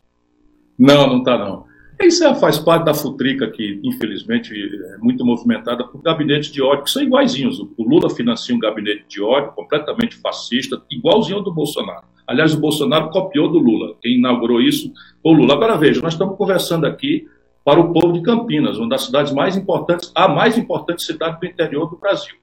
Não, 0.76 1.06
não 1.06 1.22
tá 1.22 1.38
não. 1.38 1.67
Isso 2.00 2.24
é, 2.24 2.34
faz 2.34 2.58
parte 2.58 2.84
da 2.84 2.94
futrica 2.94 3.50
que, 3.50 3.80
infelizmente, 3.82 4.54
é 4.54 4.98
muito 4.98 5.24
movimentada 5.24 5.84
por 5.84 6.00
gabinetes 6.00 6.50
de 6.50 6.62
ódio, 6.62 6.84
que 6.84 6.90
são 6.90 7.02
iguaizinhos. 7.02 7.58
O 7.58 7.82
Lula 7.82 8.08
financia 8.08 8.54
um 8.54 8.58
gabinete 8.58 9.04
de 9.08 9.20
ódio 9.20 9.52
completamente 9.52 10.16
fascista, 10.16 10.80
igualzinho 10.90 11.38
ao 11.38 11.42
do 11.42 11.52
Bolsonaro. 11.52 12.04
Aliás, 12.26 12.54
o 12.54 12.60
Bolsonaro 12.60 13.10
copiou 13.10 13.50
do 13.50 13.58
Lula. 13.58 13.96
Quem 14.00 14.18
inaugurou 14.18 14.60
isso 14.60 14.92
foi 15.22 15.32
o 15.32 15.34
Lula. 15.34 15.54
Agora 15.54 15.76
veja, 15.76 16.00
nós 16.00 16.12
estamos 16.12 16.36
conversando 16.36 16.86
aqui 16.86 17.26
para 17.64 17.80
o 17.80 17.92
povo 17.92 18.12
de 18.12 18.22
Campinas, 18.22 18.78
uma 18.78 18.88
das 18.88 19.04
cidades 19.04 19.32
mais 19.32 19.56
importantes, 19.56 20.12
a 20.14 20.28
mais 20.28 20.56
importante 20.56 21.02
cidade 21.02 21.40
do 21.40 21.46
interior 21.46 21.90
do 21.90 21.96
Brasil. 21.96 22.34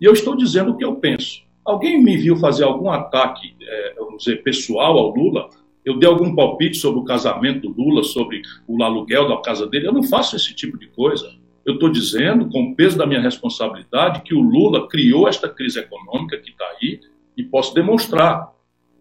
E 0.00 0.04
eu 0.04 0.12
estou 0.12 0.36
dizendo 0.36 0.72
o 0.72 0.76
que 0.76 0.84
eu 0.84 0.96
penso. 0.96 1.42
Alguém 1.64 2.02
me 2.02 2.16
viu 2.16 2.36
fazer 2.36 2.64
algum 2.64 2.90
ataque, 2.90 3.54
é, 3.62 3.94
vamos 3.98 4.24
dizer, 4.24 4.42
pessoal 4.42 4.98
ao 4.98 5.14
Lula? 5.14 5.48
Eu 5.84 5.98
dei 5.98 6.08
algum 6.08 6.34
palpite 6.34 6.78
sobre 6.78 7.00
o 7.00 7.04
casamento 7.04 7.68
do 7.68 7.82
Lula, 7.82 8.02
sobre 8.02 8.40
o 8.66 8.82
aluguel 8.82 9.28
da 9.28 9.36
casa 9.38 9.66
dele. 9.66 9.86
Eu 9.86 9.92
não 9.92 10.02
faço 10.02 10.34
esse 10.34 10.54
tipo 10.54 10.78
de 10.78 10.86
coisa. 10.88 11.30
Eu 11.64 11.74
estou 11.74 11.90
dizendo, 11.90 12.48
com 12.48 12.62
o 12.62 12.74
peso 12.74 12.96
da 12.96 13.06
minha 13.06 13.20
responsabilidade, 13.20 14.22
que 14.22 14.34
o 14.34 14.40
Lula 14.40 14.88
criou 14.88 15.28
esta 15.28 15.48
crise 15.48 15.78
econômica 15.78 16.38
que 16.38 16.50
está 16.50 16.64
aí 16.80 17.00
e 17.36 17.42
posso 17.42 17.74
demonstrar. 17.74 18.52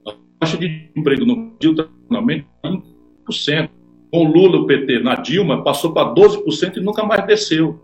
A 0.08 0.14
taxa 0.40 0.58
de 0.58 0.90
emprego 0.96 1.26
no 1.26 1.52
Brasil 1.52 1.72
está 1.72 1.88
em 2.66 2.84
5%. 3.26 3.70
Com 4.12 4.26
o 4.26 4.32
Lula, 4.32 4.60
o 4.60 4.68
PT, 4.68 5.00
na 5.00 5.16
Dilma, 5.16 5.64
passou 5.64 5.94
para 5.94 6.14
12% 6.14 6.78
e 6.78 6.82
nunca 6.82 7.04
mais 7.04 7.26
desceu. 7.26 7.84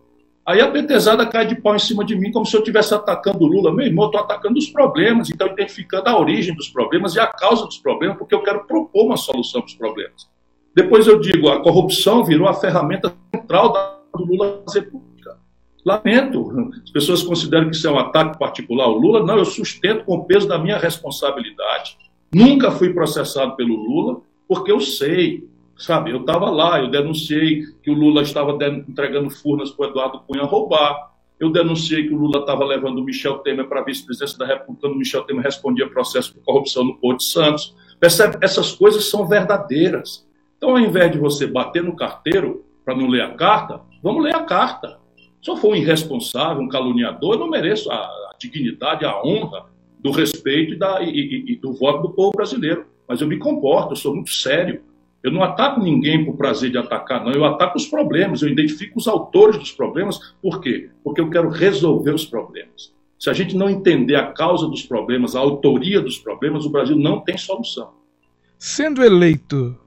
Aí 0.49 0.61
a 0.61 0.71
petezada 0.71 1.27
cai 1.27 1.45
de 1.45 1.61
pau 1.61 1.75
em 1.75 1.79
cima 1.79 2.03
de 2.03 2.15
mim, 2.15 2.31
como 2.31 2.43
se 2.43 2.55
eu 2.55 2.61
estivesse 2.61 2.91
atacando 2.91 3.43
o 3.43 3.45
Lula. 3.45 3.71
Meu 3.71 3.85
irmão, 3.85 4.07
estou 4.07 4.19
atacando 4.19 4.57
os 4.57 4.67
problemas, 4.67 5.29
então 5.29 5.45
identificando 5.45 6.09
a 6.09 6.19
origem 6.19 6.55
dos 6.55 6.67
problemas 6.67 7.13
e 7.13 7.19
a 7.19 7.27
causa 7.27 7.65
dos 7.67 7.77
problemas, 7.77 8.17
porque 8.17 8.33
eu 8.33 8.41
quero 8.41 8.65
propor 8.65 9.05
uma 9.05 9.15
solução 9.15 9.61
para 9.61 9.67
os 9.67 9.75
problemas. 9.75 10.27
Depois 10.73 11.05
eu 11.05 11.19
digo, 11.19 11.49
a 11.49 11.61
corrupção 11.61 12.23
virou 12.23 12.47
a 12.47 12.55
ferramenta 12.55 13.13
central 13.31 14.01
do 14.11 14.25
Lula 14.25 14.63
fazer 14.65 14.89
política. 14.89 15.37
Lamento, 15.85 16.71
as 16.83 16.89
pessoas 16.89 17.21
consideram 17.21 17.69
que 17.69 17.75
isso 17.75 17.87
é 17.87 17.91
um 17.91 17.99
ataque 17.99 18.39
particular 18.39 18.85
ao 18.85 18.97
Lula. 18.97 19.23
Não, 19.23 19.37
eu 19.37 19.45
sustento 19.45 20.03
com 20.03 20.15
o 20.15 20.25
peso 20.25 20.47
da 20.47 20.57
minha 20.57 20.79
responsabilidade. 20.79 21.95
Nunca 22.33 22.71
fui 22.71 22.91
processado 22.91 23.55
pelo 23.55 23.75
Lula, 23.75 24.21
porque 24.47 24.71
eu 24.71 24.79
sei 24.79 25.47
Sabe, 25.79 26.11
eu 26.11 26.19
estava 26.19 26.49
lá, 26.49 26.77
eu 26.79 26.89
denunciei 26.89 27.63
que 27.81 27.89
o 27.89 27.93
Lula 27.93 28.21
estava 28.21 28.51
entregando 28.87 29.29
furnas 29.29 29.71
para 29.71 29.87
o 29.87 29.89
Eduardo 29.89 30.19
Cunha 30.27 30.43
roubar. 30.43 31.13
Eu 31.39 31.49
denunciei 31.49 32.05
que 32.05 32.13
o 32.13 32.17
Lula 32.17 32.41
estava 32.41 32.65
levando 32.65 32.97
o 32.97 33.03
Michel 33.03 33.37
Temer 33.37 33.65
para 33.65 33.81
vice-presidência 33.81 34.37
da 34.37 34.45
República, 34.45 34.81
quando 34.81 34.95
o 34.95 34.97
Michel 34.97 35.23
Temer 35.23 35.41
respondia 35.41 35.89
processo 35.89 36.33
por 36.33 36.43
corrupção 36.43 36.83
no 36.83 36.97
Porto 36.97 37.23
Santos. 37.23 37.73
Percebe? 37.97 38.37
Essas 38.41 38.73
coisas 38.73 39.09
são 39.09 39.25
verdadeiras. 39.25 40.27
Então, 40.57 40.71
ao 40.71 40.79
invés 40.79 41.13
de 41.13 41.17
você 41.17 41.47
bater 41.47 41.81
no 41.81 41.95
carteiro 41.95 42.65
para 42.83 42.93
não 42.93 43.07
ler 43.07 43.21
a 43.21 43.33
carta, 43.33 43.79
vamos 44.03 44.21
ler 44.21 44.35
a 44.35 44.43
carta. 44.43 44.99
Se 45.41 45.49
eu 45.49 45.55
for 45.55 45.71
um 45.71 45.75
irresponsável, 45.75 46.61
um 46.61 46.67
caluniador, 46.67 47.35
eu 47.35 47.39
não 47.39 47.49
mereço 47.49 47.89
a, 47.89 47.95
a 47.95 48.35
dignidade, 48.37 49.05
a 49.05 49.23
honra 49.23 49.67
do 49.97 50.11
respeito 50.11 50.73
e, 50.73 50.77
da, 50.77 51.01
e, 51.01 51.09
e, 51.09 51.53
e 51.53 51.55
do 51.55 51.71
voto 51.71 52.01
do 52.01 52.13
povo 52.13 52.31
brasileiro. 52.35 52.85
Mas 53.07 53.21
eu 53.21 53.27
me 53.27 53.37
comporto, 53.37 53.93
eu 53.93 53.95
sou 53.95 54.13
muito 54.13 54.31
sério. 54.31 54.83
Eu 55.23 55.31
não 55.31 55.43
ataco 55.43 55.81
ninguém 55.81 56.23
por 56.23 56.37
prazer 56.37 56.71
de 56.71 56.77
atacar, 56.77 57.23
não. 57.23 57.31
Eu 57.31 57.43
ataco 57.43 57.77
os 57.77 57.85
problemas, 57.85 58.41
eu 58.41 58.49
identifico 58.49 58.97
os 58.97 59.07
autores 59.07 59.57
dos 59.57 59.71
problemas. 59.71 60.33
Por 60.41 60.61
quê? 60.61 60.89
Porque 61.03 61.19
eu 61.19 61.29
quero 61.29 61.49
resolver 61.49 62.13
os 62.13 62.25
problemas. 62.25 62.93
Se 63.19 63.29
a 63.29 63.33
gente 63.33 63.55
não 63.55 63.69
entender 63.69 64.15
a 64.15 64.31
causa 64.31 64.67
dos 64.67 64.83
problemas, 64.83 65.35
a 65.35 65.39
autoria 65.39 65.99
dos 65.99 66.17
problemas, 66.17 66.65
o 66.65 66.69
Brasil 66.69 66.97
não 66.97 67.19
tem 67.19 67.37
solução. 67.37 67.91
Sendo 68.57 69.03
eleito 69.03 69.77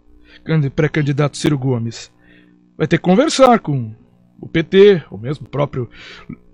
pré-candidato 0.74 1.36
Ciro 1.36 1.58
Gomes, 1.58 2.12
vai 2.76 2.86
ter 2.86 2.98
que 2.98 3.04
conversar 3.04 3.60
com 3.60 3.94
o 4.38 4.46
PT, 4.46 5.04
o 5.10 5.16
mesmo 5.16 5.48
próprio 5.48 5.88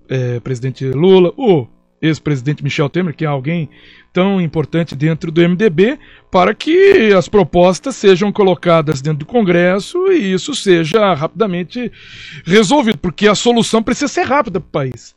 é, 0.07 0.39
presidente 0.39 0.85
Lula, 0.85 1.33
o 1.35 1.67
ex-presidente 2.01 2.63
Michel 2.63 2.89
Temer, 2.89 3.15
que 3.15 3.25
é 3.25 3.27
alguém 3.27 3.69
tão 4.11 4.41
importante 4.41 4.95
dentro 4.95 5.31
do 5.31 5.41
MDB, 5.41 5.99
para 6.31 6.53
que 6.53 7.13
as 7.13 7.27
propostas 7.27 7.95
sejam 7.95 8.31
colocadas 8.31 9.01
dentro 9.01 9.19
do 9.19 9.25
Congresso 9.25 10.11
e 10.11 10.33
isso 10.33 10.55
seja 10.55 11.13
rapidamente 11.13 11.91
resolvido, 12.45 12.97
porque 12.97 13.27
a 13.27 13.35
solução 13.35 13.83
precisa 13.83 14.07
ser 14.07 14.23
rápida 14.23 14.59
para 14.59 14.67
o 14.67 14.71
país. 14.71 15.15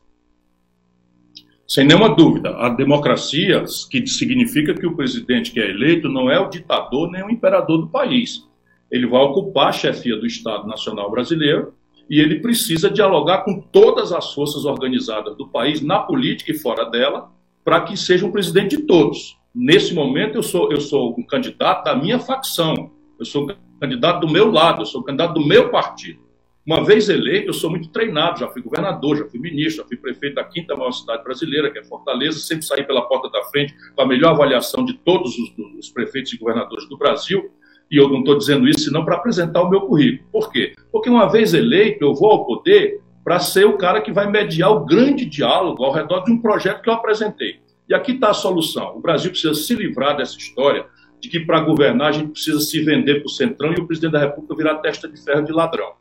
Sem 1.67 1.87
nenhuma 1.87 2.15
dúvida, 2.15 2.51
a 2.51 2.69
democracia, 2.69 3.65
que 3.91 4.07
significa 4.07 4.75
que 4.75 4.87
o 4.87 4.95
presidente 4.95 5.53
que 5.53 5.61
é 5.61 5.71
eleito 5.71 6.09
não 6.09 6.31
é 6.31 6.39
o 6.39 6.51
ditador 6.51 7.11
nem 7.11 7.25
o 7.25 7.31
imperador 7.31 7.79
do 7.79 7.89
país. 7.89 8.47
Ele 8.91 9.07
vai 9.07 9.23
ocupar 9.23 9.69
a 9.69 9.73
chefia 9.73 10.17
do 10.19 10.27
Estado 10.27 10.67
Nacional 10.67 11.11
Brasileiro 11.11 11.73
e 12.13 12.21
ele 12.21 12.41
precisa 12.41 12.91
dialogar 12.91 13.39
com 13.39 13.59
todas 13.59 14.13
as 14.13 14.35
forças 14.35 14.67
organizadas 14.67 15.35
do 15.35 15.49
país, 15.49 15.81
na 15.81 15.99
política 15.99 16.53
e 16.53 16.59
fora 16.59 16.85
dela, 16.85 17.33
para 17.65 17.81
que 17.81 17.97
seja 17.97 18.27
um 18.27 18.31
presidente 18.31 18.77
de 18.77 18.83
todos. 18.83 19.39
Nesse 19.55 19.95
momento, 19.95 20.37
eu 20.37 20.43
sou, 20.43 20.71
eu 20.71 20.79
sou 20.79 21.19
um 21.19 21.23
candidato 21.23 21.85
da 21.85 21.97
minha 21.97 22.19
facção, 22.19 22.91
eu 23.19 23.25
sou 23.25 23.51
um 23.51 23.57
candidato 23.81 24.27
do 24.27 24.31
meu 24.31 24.51
lado, 24.51 24.83
eu 24.83 24.87
sou 24.87 25.01
um 25.01 25.05
candidato 25.05 25.33
do 25.33 25.47
meu 25.47 25.71
partido. 25.71 26.21
Uma 26.67 26.85
vez 26.85 27.09
eleito, 27.09 27.49
eu 27.49 27.55
sou 27.55 27.71
muito 27.71 27.89
treinado, 27.89 28.41
já 28.41 28.49
fui 28.49 28.61
governador, 28.61 29.17
já 29.17 29.25
fui 29.25 29.41
ministro, 29.41 29.83
já 29.83 29.89
fui 29.89 29.97
prefeito 29.97 30.35
da 30.35 30.45
quinta 30.45 30.77
maior 30.77 30.93
cidade 30.93 31.25
brasileira, 31.25 31.71
que 31.71 31.79
é 31.79 31.83
Fortaleza, 31.83 32.39
sempre 32.41 32.67
saí 32.67 32.85
pela 32.85 33.09
porta 33.09 33.31
da 33.31 33.43
frente 33.45 33.75
com 33.97 34.03
a 34.03 34.07
melhor 34.07 34.33
avaliação 34.33 34.85
de 34.85 34.93
todos 34.99 35.39
os, 35.39 35.51
os 35.79 35.89
prefeitos 35.89 36.31
e 36.35 36.37
governadores 36.37 36.87
do 36.91 36.99
Brasil, 36.99 37.51
e 37.93 37.99
eu 37.99 38.09
não 38.09 38.21
estou 38.21 38.39
dizendo 38.39 38.67
isso 38.67 38.87
senão 38.87 39.05
para 39.05 39.17
apresentar 39.17 39.61
o 39.61 39.69
meu 39.69 39.83
currículo. 39.83 40.27
Por 40.33 40.51
quê? 40.51 40.73
Porque 40.91 41.11
uma 41.11 41.27
vez 41.27 41.53
eleito, 41.53 42.03
eu 42.03 42.15
vou 42.15 42.31
ao 42.31 42.47
poder 42.47 43.03
para 43.23 43.39
ser 43.39 43.67
o 43.67 43.77
cara 43.77 44.01
que 44.01 44.11
vai 44.11 44.31
mediar 44.31 44.73
o 44.73 44.87
grande 44.87 45.27
diálogo 45.27 45.85
ao 45.85 45.93
redor 45.93 46.25
de 46.25 46.33
um 46.33 46.41
projeto 46.41 46.81
que 46.81 46.89
eu 46.89 46.95
apresentei. 46.95 47.61
E 47.87 47.93
aqui 47.93 48.13
está 48.13 48.31
a 48.31 48.35
solução. 48.35 48.97
O 48.97 49.01
Brasil 49.01 49.31
precisa 49.31 49.53
se 49.53 49.75
livrar 49.75 50.17
dessa 50.17 50.39
história 50.39 50.87
de 51.21 51.29
que 51.29 51.41
para 51.41 51.61
governar 51.61 52.09
a 52.09 52.13
gente 52.13 52.31
precisa 52.31 52.61
se 52.61 52.83
vender 52.83 53.17
para 53.17 53.27
o 53.27 53.31
Centrão 53.31 53.75
e 53.77 53.81
o 53.81 53.87
presidente 53.87 54.13
da 54.13 54.21
República 54.21 54.57
virar 54.57 54.77
testa 54.77 55.07
de 55.07 55.23
ferro 55.23 55.45
de 55.45 55.53
ladrão. 55.53 55.93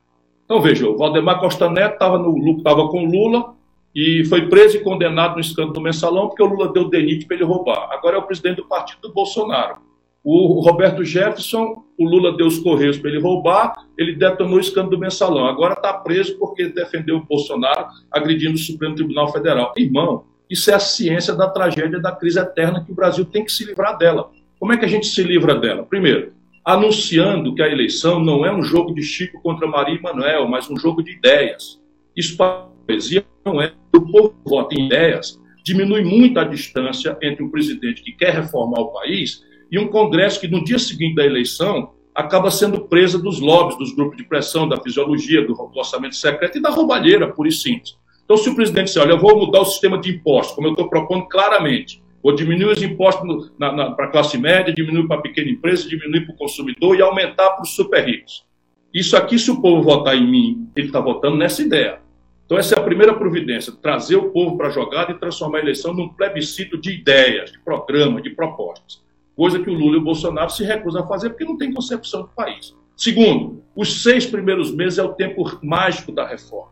Então 0.46 0.62
veja, 0.62 0.88
o 0.88 0.98
Valdemar 0.98 1.42
Costa 1.42 1.70
Neto 1.70 1.94
estava 1.94 2.18
tava 2.64 2.88
com 2.88 3.06
Lula 3.06 3.54
e 3.94 4.24
foi 4.26 4.48
preso 4.48 4.78
e 4.78 4.80
condenado 4.80 5.36
no 5.36 5.42
escândalo 5.42 5.74
do 5.74 5.82
mensalão 5.82 6.30
porque 6.30 6.42
o 6.42 6.48
Lula 6.48 6.72
deu 6.72 6.90
denite 6.90 7.26
para 7.26 7.36
ele 7.36 7.46
roubar. 7.46 7.90
Agora 7.92 8.16
é 8.16 8.20
o 8.20 8.24
presidente 8.24 8.58
do 8.58 8.66
partido 8.66 9.02
do 9.02 9.14
Bolsonaro. 9.14 9.91
O 10.24 10.62
Roberto 10.62 11.04
Jefferson, 11.04 11.84
o 11.98 12.06
Lula 12.06 12.38
deu 12.38 12.46
os 12.46 12.60
correios 12.60 12.98
para 12.98 13.10
ele 13.10 13.20
roubar, 13.20 13.76
ele 13.98 14.16
detonou 14.16 14.58
o 14.58 14.60
escândalo 14.60 14.92
do 14.92 15.00
mensalão. 15.00 15.48
Agora 15.48 15.74
está 15.74 15.94
preso 15.94 16.38
porque 16.38 16.68
defendeu 16.68 17.18
o 17.18 17.26
Bolsonaro 17.26 17.88
agredindo 18.12 18.54
o 18.54 18.58
Supremo 18.58 18.94
Tribunal 18.94 19.32
Federal. 19.32 19.74
Irmão, 19.76 20.26
isso 20.50 20.70
é 20.70 20.76
a 20.76 20.80
ciência 20.80 21.34
da 21.34 21.50
tragédia 21.50 22.00
da 22.00 22.12
crise 22.12 22.40
eterna 22.40 22.84
que 22.86 22.92
o 22.92 22.96
Brasil 22.96 23.26
tem 23.26 23.44
que 23.44 23.52
se 23.52 23.66
livrar 23.66 23.98
dela. 23.98 24.30
Como 24.60 24.72
é 24.72 24.78
que 24.78 24.86
a 24.86 24.88
gente 24.88 25.08
se 25.08 25.24
livra 25.24 25.56
dela? 25.56 25.84
Primeiro, 25.84 26.34
anunciando 26.64 27.56
que 27.56 27.64
a 27.64 27.68
eleição 27.68 28.20
não 28.20 28.46
é 28.46 28.54
um 28.54 28.62
jogo 28.62 28.94
de 28.94 29.02
Chico 29.02 29.42
contra 29.42 29.68
Maria 29.68 29.96
e 29.96 30.02
Manuel, 30.02 30.48
mas 30.48 30.70
um 30.70 30.78
jogo 30.78 31.02
de 31.02 31.14
ideias. 31.14 31.82
Isso 32.16 32.38
para 32.38 32.48
a 32.48 32.68
poesia 32.86 33.26
não 33.44 33.60
é. 33.60 33.74
O 33.96 34.02
povo 34.02 34.36
vota 34.46 34.76
em 34.76 34.86
ideias, 34.86 35.40
diminui 35.64 36.04
muito 36.04 36.40
a 36.40 36.44
distância 36.44 37.18
entre 37.24 37.44
um 37.44 37.50
presidente 37.50 38.04
que 38.04 38.12
quer 38.12 38.34
reformar 38.34 38.82
o 38.82 38.94
país 38.94 39.42
e 39.72 39.80
um 39.80 39.88
Congresso 39.88 40.40
que 40.40 40.48
no 40.48 40.64
dia 40.64 40.78
seguinte 40.78 41.16
da 41.16 41.26
eleição 41.26 41.94
acaba 42.14 42.52
sendo 42.52 42.82
presa 42.82 43.18
dos 43.18 43.40
lobbies, 43.40 43.78
dos 43.78 43.96
grupos 43.96 44.18
de 44.18 44.24
pressão, 44.26 44.68
da 44.68 44.78
fisiologia, 44.82 45.46
do 45.46 45.56
orçamento 45.74 46.16
secreto 46.16 46.58
e 46.58 46.62
da 46.62 46.70
roubalheira, 46.70 47.30
por 47.30 47.48
e 47.48 47.52
simples. 47.52 47.98
Então, 48.26 48.36
se 48.36 48.50
o 48.50 48.56
presidente 48.56 48.88
disser, 48.88 49.02
olha, 49.02 49.12
eu 49.12 49.20
vou 49.20 49.38
mudar 49.38 49.62
o 49.62 49.66
sistema 49.66 49.98
de 49.98 50.12
impostos, 50.12 50.56
como 50.56 50.68
eu 50.68 50.72
estou 50.72 50.90
propondo 50.90 51.26
claramente, 51.28 52.02
vou 52.22 52.36
diminuir 52.36 52.72
os 52.72 52.84
impostos 52.84 53.52
para 53.58 54.06
a 54.06 54.08
classe 54.08 54.38
média, 54.38 54.74
diminuir 54.74 55.08
para 55.08 55.18
a 55.18 55.22
pequena 55.22 55.50
empresa, 55.50 55.88
diminuir 55.88 56.26
para 56.26 56.36
o 56.36 56.38
consumidor 56.38 56.98
e 56.98 57.02
aumentar 57.02 57.52
para 57.52 57.64
os 57.64 57.74
super 57.74 58.06
ricos. 58.06 58.46
Isso 58.94 59.16
aqui, 59.16 59.40
se 59.40 59.50
o 59.50 59.62
povo 59.62 59.82
votar 59.82 60.16
em 60.16 60.30
mim, 60.30 60.70
ele 60.76 60.88
está 60.88 61.00
votando 61.00 61.38
nessa 61.38 61.62
ideia. 61.62 62.00
Então, 62.46 62.58
essa 62.58 62.76
é 62.76 62.78
a 62.78 62.84
primeira 62.84 63.14
providência: 63.14 63.72
trazer 63.82 64.18
o 64.18 64.30
povo 64.32 64.58
para 64.58 64.68
a 64.68 64.72
jogada 64.72 65.14
e 65.14 65.18
transformar 65.18 65.60
a 65.60 65.62
eleição 65.62 65.94
num 65.94 66.10
plebiscito 66.10 66.78
de 66.78 66.92
ideias, 66.92 67.52
de 67.52 67.60
programas, 67.60 68.22
de 68.22 68.32
propostas. 68.32 69.02
Coisa 69.36 69.60
que 69.60 69.70
o 69.70 69.74
Lula 69.74 69.96
e 69.96 70.00
o 70.00 70.04
Bolsonaro 70.04 70.50
se 70.50 70.64
recusam 70.64 71.04
a 71.04 71.08
fazer 71.08 71.30
porque 71.30 71.46
não 71.46 71.58
tem 71.58 71.74
concepção 71.74 72.24
do 72.24 72.30
país. 72.30 72.76
Segundo, 72.96 73.64
os 73.76 74.04
seis 74.04 74.26
primeiros 74.26 74.74
meses 74.74 75.00
é 75.00 75.04
o 75.04 75.14
tempo 75.14 75.44
mágico 75.64 76.12
da 76.12 76.28
reforma. 76.28 76.72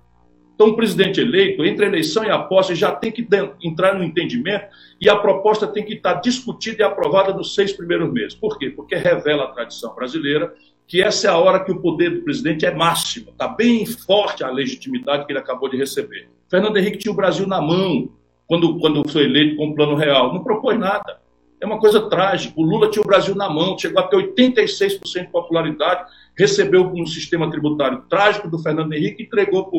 Então, 0.53 0.67
o 0.67 0.75
presidente 0.75 1.21
eleito, 1.21 1.63
entre 1.63 1.85
eleição 1.85 2.25
e 2.25 2.29
a 2.29 2.37
posse, 2.37 2.75
já 2.75 2.91
tem 2.91 3.13
que 3.13 3.25
entrar 3.63 3.95
no 3.95 4.03
entendimento 4.03 4.65
e 4.99 5.09
a 5.09 5.15
proposta 5.15 5.65
tem 5.65 5.85
que 5.85 5.93
estar 5.93 6.15
discutida 6.15 6.81
e 6.81 6.85
aprovada 6.85 7.33
nos 7.33 7.55
seis 7.55 7.71
primeiros 7.71 8.11
meses. 8.11 8.35
Por 8.35 8.59
quê? 8.59 8.69
Porque 8.69 8.95
revela 8.95 9.45
a 9.45 9.51
tradição 9.51 9.95
brasileira 9.95 10.53
que 10.85 11.01
essa 11.01 11.27
é 11.27 11.29
a 11.29 11.37
hora 11.37 11.63
que 11.63 11.71
o 11.71 11.79
poder 11.79 12.09
do 12.09 12.23
presidente 12.23 12.65
é 12.65 12.73
máximo, 12.73 13.29
está 13.29 13.47
bem 13.47 13.85
forte 13.85 14.43
a 14.43 14.49
legitimidade 14.49 15.25
que 15.25 15.31
ele 15.31 15.39
acabou 15.39 15.69
de 15.69 15.77
receber. 15.77 16.27
Fernando 16.49 16.75
Henrique 16.75 16.97
tinha 16.97 17.11
o 17.11 17.15
Brasil 17.15 17.47
na 17.47 17.61
mão 17.61 18.09
quando, 18.47 18.79
quando 18.79 19.07
foi 19.07 19.25
eleito 19.25 19.55
com 19.55 19.67
o 19.67 19.75
Plano 19.75 19.95
Real, 19.95 20.33
não 20.33 20.43
propôs 20.43 20.77
nada. 20.79 21.18
É 21.61 21.65
uma 21.65 21.77
coisa 21.77 22.09
trágica. 22.09 22.53
O 22.57 22.63
Lula 22.63 22.89
tinha 22.89 23.03
o 23.03 23.05
Brasil 23.05 23.35
na 23.35 23.49
mão, 23.49 23.77
chegou 23.77 23.99
a 24.01 24.07
ter 24.07 24.15
86% 24.15 25.25
de 25.25 25.27
popularidade, 25.27 26.09
recebeu 26.37 26.85
um 26.85 27.05
sistema 27.05 27.51
tributário 27.51 28.01
trágico 28.09 28.49
do 28.49 28.57
Fernando 28.57 28.93
Henrique, 28.93 29.23
entregou 29.23 29.69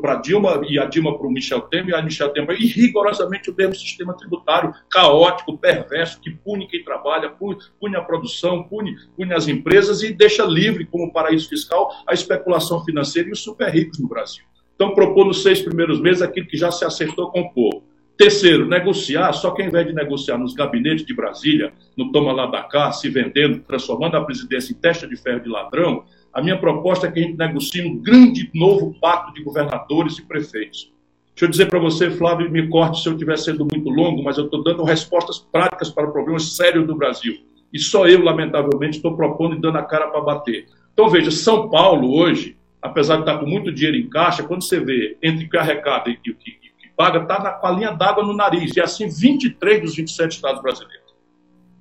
para 0.00 0.16
Dilma 0.16 0.62
e 0.68 0.78
a 0.78 0.84
Dilma 0.84 1.18
para 1.18 1.26
o 1.26 1.30
Michel 1.30 1.62
Temer, 1.62 1.88
e 1.90 1.94
a 1.94 2.02
Michel 2.02 2.28
Temer, 2.28 2.56
e 2.60 2.66
rigorosamente 2.66 3.50
o 3.50 3.54
mesmo 3.56 3.74
sistema 3.74 4.14
tributário 4.14 4.72
caótico, 4.88 5.58
perverso, 5.58 6.20
que 6.20 6.30
pune 6.30 6.68
quem 6.68 6.84
trabalha, 6.84 7.28
pune, 7.28 7.58
pune 7.80 7.96
a 7.96 8.02
produção, 8.02 8.62
pune, 8.62 8.94
pune 9.16 9.34
as 9.34 9.48
empresas 9.48 10.04
e 10.04 10.12
deixa 10.12 10.44
livre 10.44 10.86
como 10.86 11.12
paraíso 11.12 11.48
fiscal 11.48 11.90
a 12.06 12.14
especulação 12.14 12.84
financeira 12.84 13.28
e 13.28 13.32
os 13.32 13.40
super 13.40 13.68
ricos 13.68 13.98
no 13.98 14.06
Brasil. 14.06 14.44
Então, 14.76 14.94
propor 14.94 15.26
nos 15.26 15.42
seis 15.42 15.60
primeiros 15.60 16.00
meses 16.00 16.22
aquilo 16.22 16.46
que 16.46 16.56
já 16.56 16.70
se 16.70 16.84
acertou 16.84 17.32
com 17.32 17.40
o 17.40 17.52
povo. 17.52 17.95
Terceiro, 18.16 18.66
negociar, 18.66 19.30
só 19.34 19.50
que 19.50 19.60
ao 19.60 19.68
invés 19.68 19.86
de 19.86 19.92
negociar 19.92 20.38
nos 20.38 20.54
gabinetes 20.54 21.04
de 21.04 21.14
Brasília, 21.14 21.74
no 21.94 22.10
toma 22.10 22.32
lá 22.32 22.46
da 22.46 22.62
cá, 22.62 22.90
se 22.90 23.10
vendendo, 23.10 23.60
transformando 23.60 24.16
a 24.16 24.24
presidência 24.24 24.72
em 24.72 24.76
testa 24.76 25.06
de 25.06 25.16
ferro 25.16 25.40
de 25.40 25.50
ladrão, 25.50 26.04
a 26.32 26.40
minha 26.40 26.58
proposta 26.58 27.06
é 27.06 27.12
que 27.12 27.18
a 27.18 27.22
gente 27.22 27.36
negocie 27.36 27.84
um 27.84 27.98
grande 27.98 28.50
novo 28.54 28.94
pacto 28.98 29.34
de 29.34 29.42
governadores 29.42 30.18
e 30.18 30.22
prefeitos. 30.22 30.90
Deixa 31.34 31.44
eu 31.44 31.50
dizer 31.50 31.66
para 31.66 31.78
você, 31.78 32.10
Flávio, 32.10 32.50
me 32.50 32.66
corte 32.68 33.02
se 33.02 33.08
eu 33.08 33.12
estiver 33.12 33.36
sendo 33.36 33.66
muito 33.70 33.90
longo, 33.90 34.22
mas 34.22 34.38
eu 34.38 34.46
estou 34.46 34.64
dando 34.64 34.82
respostas 34.82 35.38
práticas 35.38 35.90
para 35.90 36.10
problemas 36.10 36.56
sérios 36.56 36.86
do 36.86 36.96
Brasil. 36.96 37.36
E 37.70 37.78
só 37.78 38.08
eu, 38.08 38.22
lamentavelmente, 38.22 38.96
estou 38.96 39.14
propondo 39.14 39.56
e 39.56 39.60
dando 39.60 39.76
a 39.76 39.82
cara 39.82 40.06
para 40.08 40.22
bater. 40.22 40.66
Então, 40.94 41.10
veja, 41.10 41.30
São 41.30 41.68
Paulo 41.68 42.16
hoje, 42.16 42.56
apesar 42.80 43.16
de 43.16 43.22
estar 43.22 43.36
com 43.36 43.44
muito 43.44 43.70
dinheiro 43.70 43.98
em 43.98 44.08
caixa, 44.08 44.42
quando 44.42 44.64
você 44.64 44.80
vê 44.80 45.18
entre 45.22 45.44
o 45.44 45.50
que 45.50 45.58
arrecada 45.58 46.08
e 46.08 46.14
o 46.30 46.34
que 46.34 46.65
paga 46.96 47.20
está 47.20 47.52
com 47.52 47.66
a 47.66 47.70
linha 47.70 47.92
d'água 47.92 48.24
no 48.24 48.32
nariz, 48.32 48.74
e 48.76 48.80
assim 48.80 49.08
23 49.08 49.82
dos 49.82 49.96
27 49.96 50.32
estados 50.32 50.62
brasileiros. 50.62 51.14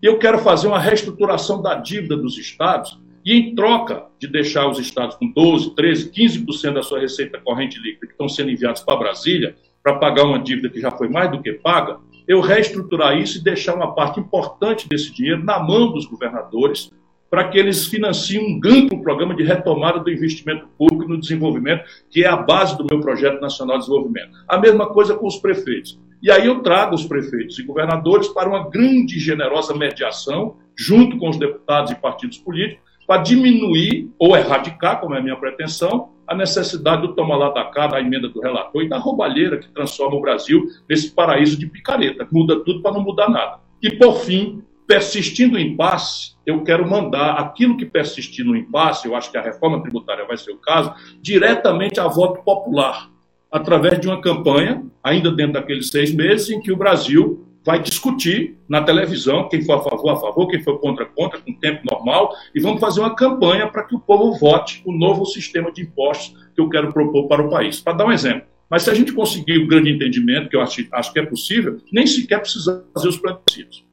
Eu 0.02 0.20
quero 0.20 0.40
fazer 0.40 0.68
uma 0.68 0.80
reestruturação 0.80 1.62
da 1.62 1.76
dívida 1.76 2.18
dos 2.18 2.38
estados, 2.38 3.00
e 3.24 3.34
em 3.34 3.56
troca 3.56 4.06
de 4.20 4.28
deixar 4.28 4.70
os 4.70 4.78
estados 4.78 5.16
com 5.16 5.32
12, 5.32 5.74
13, 5.76 6.12
15% 6.12 6.74
da 6.74 6.84
sua 6.84 7.00
receita 7.00 7.40
corrente 7.40 7.80
líquida 7.80 8.06
que 8.06 8.14
estão 8.14 8.30
sendo 8.30 8.52
enviados 8.52 8.84
para 8.84 8.98
Brasília, 8.98 9.56
para 9.82 9.96
pagar 9.96 10.26
uma 10.26 10.38
dívida 10.38 10.70
que 10.70 10.80
já 10.80 10.92
foi 10.92 11.10
mais 11.10 11.32
do 11.32 11.42
que 11.42 11.54
paga, 11.54 11.98
eu 12.28 12.42
reestruturar 12.42 13.18
isso 13.18 13.38
e 13.38 13.44
deixar 13.44 13.76
uma 13.76 13.94
parte 13.94 14.20
importante 14.20 14.88
desse 14.90 15.14
dinheiro 15.14 15.44
na 15.44 15.60
mão 15.60 15.92
dos 15.92 16.06
governadores, 16.06 16.92
para 17.36 17.50
que 17.50 17.58
eles 17.58 17.88
financiem 17.88 18.40
um 18.40 18.62
amplo 18.66 19.02
programa 19.02 19.36
de 19.36 19.44
retomada 19.44 20.00
do 20.00 20.10
investimento 20.10 20.70
público 20.78 21.12
no 21.12 21.20
desenvolvimento, 21.20 21.84
que 22.10 22.24
é 22.24 22.28
a 22.30 22.38
base 22.38 22.78
do 22.78 22.86
meu 22.90 23.02
projeto 23.02 23.42
nacional 23.42 23.76
de 23.76 23.82
desenvolvimento. 23.84 24.30
A 24.48 24.58
mesma 24.58 24.88
coisa 24.88 25.16
com 25.16 25.28
os 25.28 25.36
prefeitos. 25.36 26.00
E 26.24 26.32
aí 26.32 26.46
eu 26.46 26.64
trago 26.64 26.96
os 26.96 27.04
prefeitos 27.04 27.60
e 27.60 27.64
governadores 27.64 28.30
para 28.30 28.48
uma 28.48 28.70
grande 28.70 29.18
e 29.18 29.20
generosa 29.20 29.76
mediação, 29.76 30.56
junto 30.78 31.18
com 31.18 31.28
os 31.28 31.36
deputados 31.36 31.92
e 31.92 31.96
partidos 31.96 32.38
políticos, 32.38 32.86
para 33.06 33.22
diminuir 33.22 34.10
ou 34.18 34.38
erradicar, 34.38 35.02
como 35.02 35.14
é 35.14 35.20
a 35.20 35.22
minha 35.22 35.36
pretensão, 35.36 36.14
a 36.26 36.34
necessidade 36.34 37.02
do 37.02 37.16
toma 37.16 37.36
lá 37.36 37.50
da 37.50 37.66
cá, 37.66 37.88
da 37.88 38.00
emenda 38.00 38.30
do 38.30 38.40
relator 38.40 38.82
e 38.82 38.88
da 38.88 38.98
roubalheira 38.98 39.58
que 39.58 39.68
transforma 39.74 40.16
o 40.16 40.22
Brasil 40.22 40.68
nesse 40.88 41.12
paraíso 41.12 41.60
de 41.60 41.68
picareta, 41.68 42.26
muda 42.32 42.62
tudo 42.62 42.82
para 42.82 42.94
não 42.94 43.04
mudar 43.04 43.30
nada. 43.30 43.60
E, 43.84 43.92
por 43.92 44.22
fim, 44.22 44.64
persistindo 44.88 45.56
o 45.56 45.60
impasse, 45.60 46.36
eu 46.46 46.64
quero 46.64 46.88
mandar 46.88 47.34
aquilo 47.34 47.78
que 47.78 47.86
persistir 47.86 48.46
no 48.46 48.56
impasse, 48.56 49.08
eu 49.08 49.16
acho 49.16 49.32
que 49.32 49.38
a 49.38 49.42
reforma 49.42 49.82
tributária 49.82 50.26
vai 50.26 50.38
ser 50.38 50.52
o 50.52 50.58
caso, 50.58 50.94
diretamente 51.22 52.00
a 52.00 52.08
voto 52.08 52.44
popular, 52.44 53.10
através 53.52 54.00
de 54.00 54.08
uma 54.08 54.22
campanha, 54.22 54.86
ainda 55.04 55.32
dentro 55.32 55.54
daqueles 55.54 55.90
seis 55.90 56.14
meses, 56.14 56.50
em 56.50 56.62
que 56.62 56.72
o 56.72 56.78
Brasil 56.78 57.46
vai 57.66 57.82
discutir 57.82 58.56
na 58.70 58.84
televisão 58.84 59.50
quem 59.50 59.64
for 59.64 59.74
a 59.74 59.82
favor, 59.82 60.10
a 60.12 60.16
favor, 60.18 60.48
quem 60.48 60.62
for 60.62 60.80
contra, 60.80 61.06
contra, 61.06 61.40
com 61.40 61.52
tempo 61.54 61.82
normal, 61.90 62.32
e 62.54 62.60
vamos 62.60 62.80
fazer 62.80 63.00
uma 63.00 63.16
campanha 63.16 63.68
para 63.68 63.84
que 63.84 63.96
o 63.96 64.00
povo 64.00 64.38
vote 64.38 64.84
o 64.86 64.92
novo 64.92 65.26
sistema 65.26 65.72
de 65.72 65.82
impostos 65.82 66.38
que 66.54 66.62
eu 66.62 66.70
quero 66.70 66.94
propor 66.94 67.28
para 67.28 67.42
o 67.42 67.50
país. 67.50 67.80
Para 67.80 67.94
dar 67.94 68.06
um 68.06 68.12
exemplo. 68.12 68.44
Mas 68.70 68.84
se 68.84 68.92
a 68.92 68.94
gente 68.94 69.14
conseguir 69.14 69.58
o 69.58 69.68
grande 69.68 69.92
entendimento, 69.92 70.50
que 70.50 70.56
eu 70.56 70.62
acho, 70.62 70.86
acho 70.92 71.12
que 71.12 71.20
é 71.20 71.26
possível, 71.26 71.78
nem 71.92 72.06
sequer 72.06 72.40
precisa 72.40 72.86
fazer 72.94 73.10
os 73.10 73.18
plebiscitos. 73.18 73.84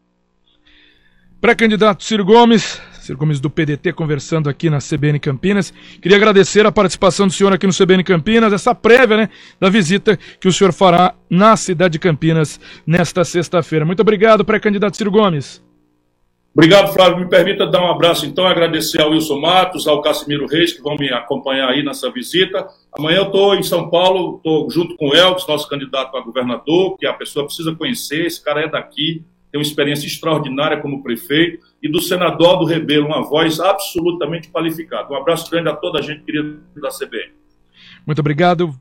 Pré-candidato 1.42 2.04
Ciro 2.04 2.24
Gomes, 2.24 2.80
Ciro 3.00 3.18
Gomes 3.18 3.40
do 3.40 3.50
PDT 3.50 3.92
conversando 3.94 4.48
aqui 4.48 4.70
na 4.70 4.78
CBN 4.78 5.18
Campinas. 5.18 5.74
Queria 6.00 6.16
agradecer 6.16 6.64
a 6.64 6.70
participação 6.70 7.26
do 7.26 7.32
senhor 7.32 7.52
aqui 7.52 7.66
no 7.66 7.72
CBN 7.72 8.04
Campinas, 8.04 8.52
essa 8.52 8.72
prévia 8.76 9.16
né, 9.16 9.28
da 9.58 9.68
visita 9.68 10.16
que 10.16 10.46
o 10.46 10.52
senhor 10.52 10.72
fará 10.72 11.16
na 11.28 11.56
cidade 11.56 11.94
de 11.94 11.98
Campinas 11.98 12.60
nesta 12.86 13.24
sexta-feira. 13.24 13.84
Muito 13.84 13.98
obrigado, 13.98 14.44
pré-candidato 14.44 14.96
Ciro 14.96 15.10
Gomes. 15.10 15.60
Obrigado, 16.54 16.92
Flávio. 16.92 17.18
Me 17.18 17.28
permita 17.28 17.66
dar 17.66 17.82
um 17.82 17.90
abraço, 17.90 18.24
então, 18.24 18.46
agradecer 18.46 19.00
ao 19.00 19.10
Wilson 19.10 19.40
Matos, 19.40 19.88
ao 19.88 20.00
Casimiro 20.00 20.46
Reis, 20.46 20.72
que 20.72 20.80
vão 20.80 20.94
me 20.94 21.12
acompanhar 21.12 21.70
aí 21.70 21.82
nessa 21.82 22.08
visita. 22.12 22.68
Amanhã 22.96 23.16
eu 23.16 23.26
estou 23.26 23.56
em 23.56 23.64
São 23.64 23.90
Paulo, 23.90 24.36
estou 24.36 24.70
junto 24.70 24.96
com 24.96 25.08
o 25.08 25.14
Elvis, 25.16 25.44
nosso 25.48 25.68
candidato 25.68 26.16
a 26.16 26.20
governador, 26.20 26.96
que 26.98 27.04
a 27.04 27.12
pessoa 27.14 27.46
precisa 27.46 27.74
conhecer, 27.74 28.26
esse 28.26 28.40
cara 28.40 28.60
é 28.60 28.68
daqui, 28.68 29.24
tem 29.52 29.60
uma 29.60 29.66
experiência 29.66 30.06
extraordinária 30.06 30.80
como 30.80 31.02
prefeito, 31.02 31.64
e 31.82 31.88
do 31.88 32.00
senador 32.00 32.58
do 32.58 32.64
Rebelo, 32.64 33.06
uma 33.06 33.22
voz 33.22 33.60
absolutamente 33.60 34.48
qualificada. 34.48 35.12
Um 35.12 35.16
abraço 35.16 35.50
grande 35.50 35.68
a 35.68 35.76
toda 35.76 35.98
a 35.98 36.02
gente 36.02 36.22
querida 36.22 36.58
da 36.74 36.88
CBN. 36.88 37.32
Muito 38.06 38.18
obrigado. 38.18 38.74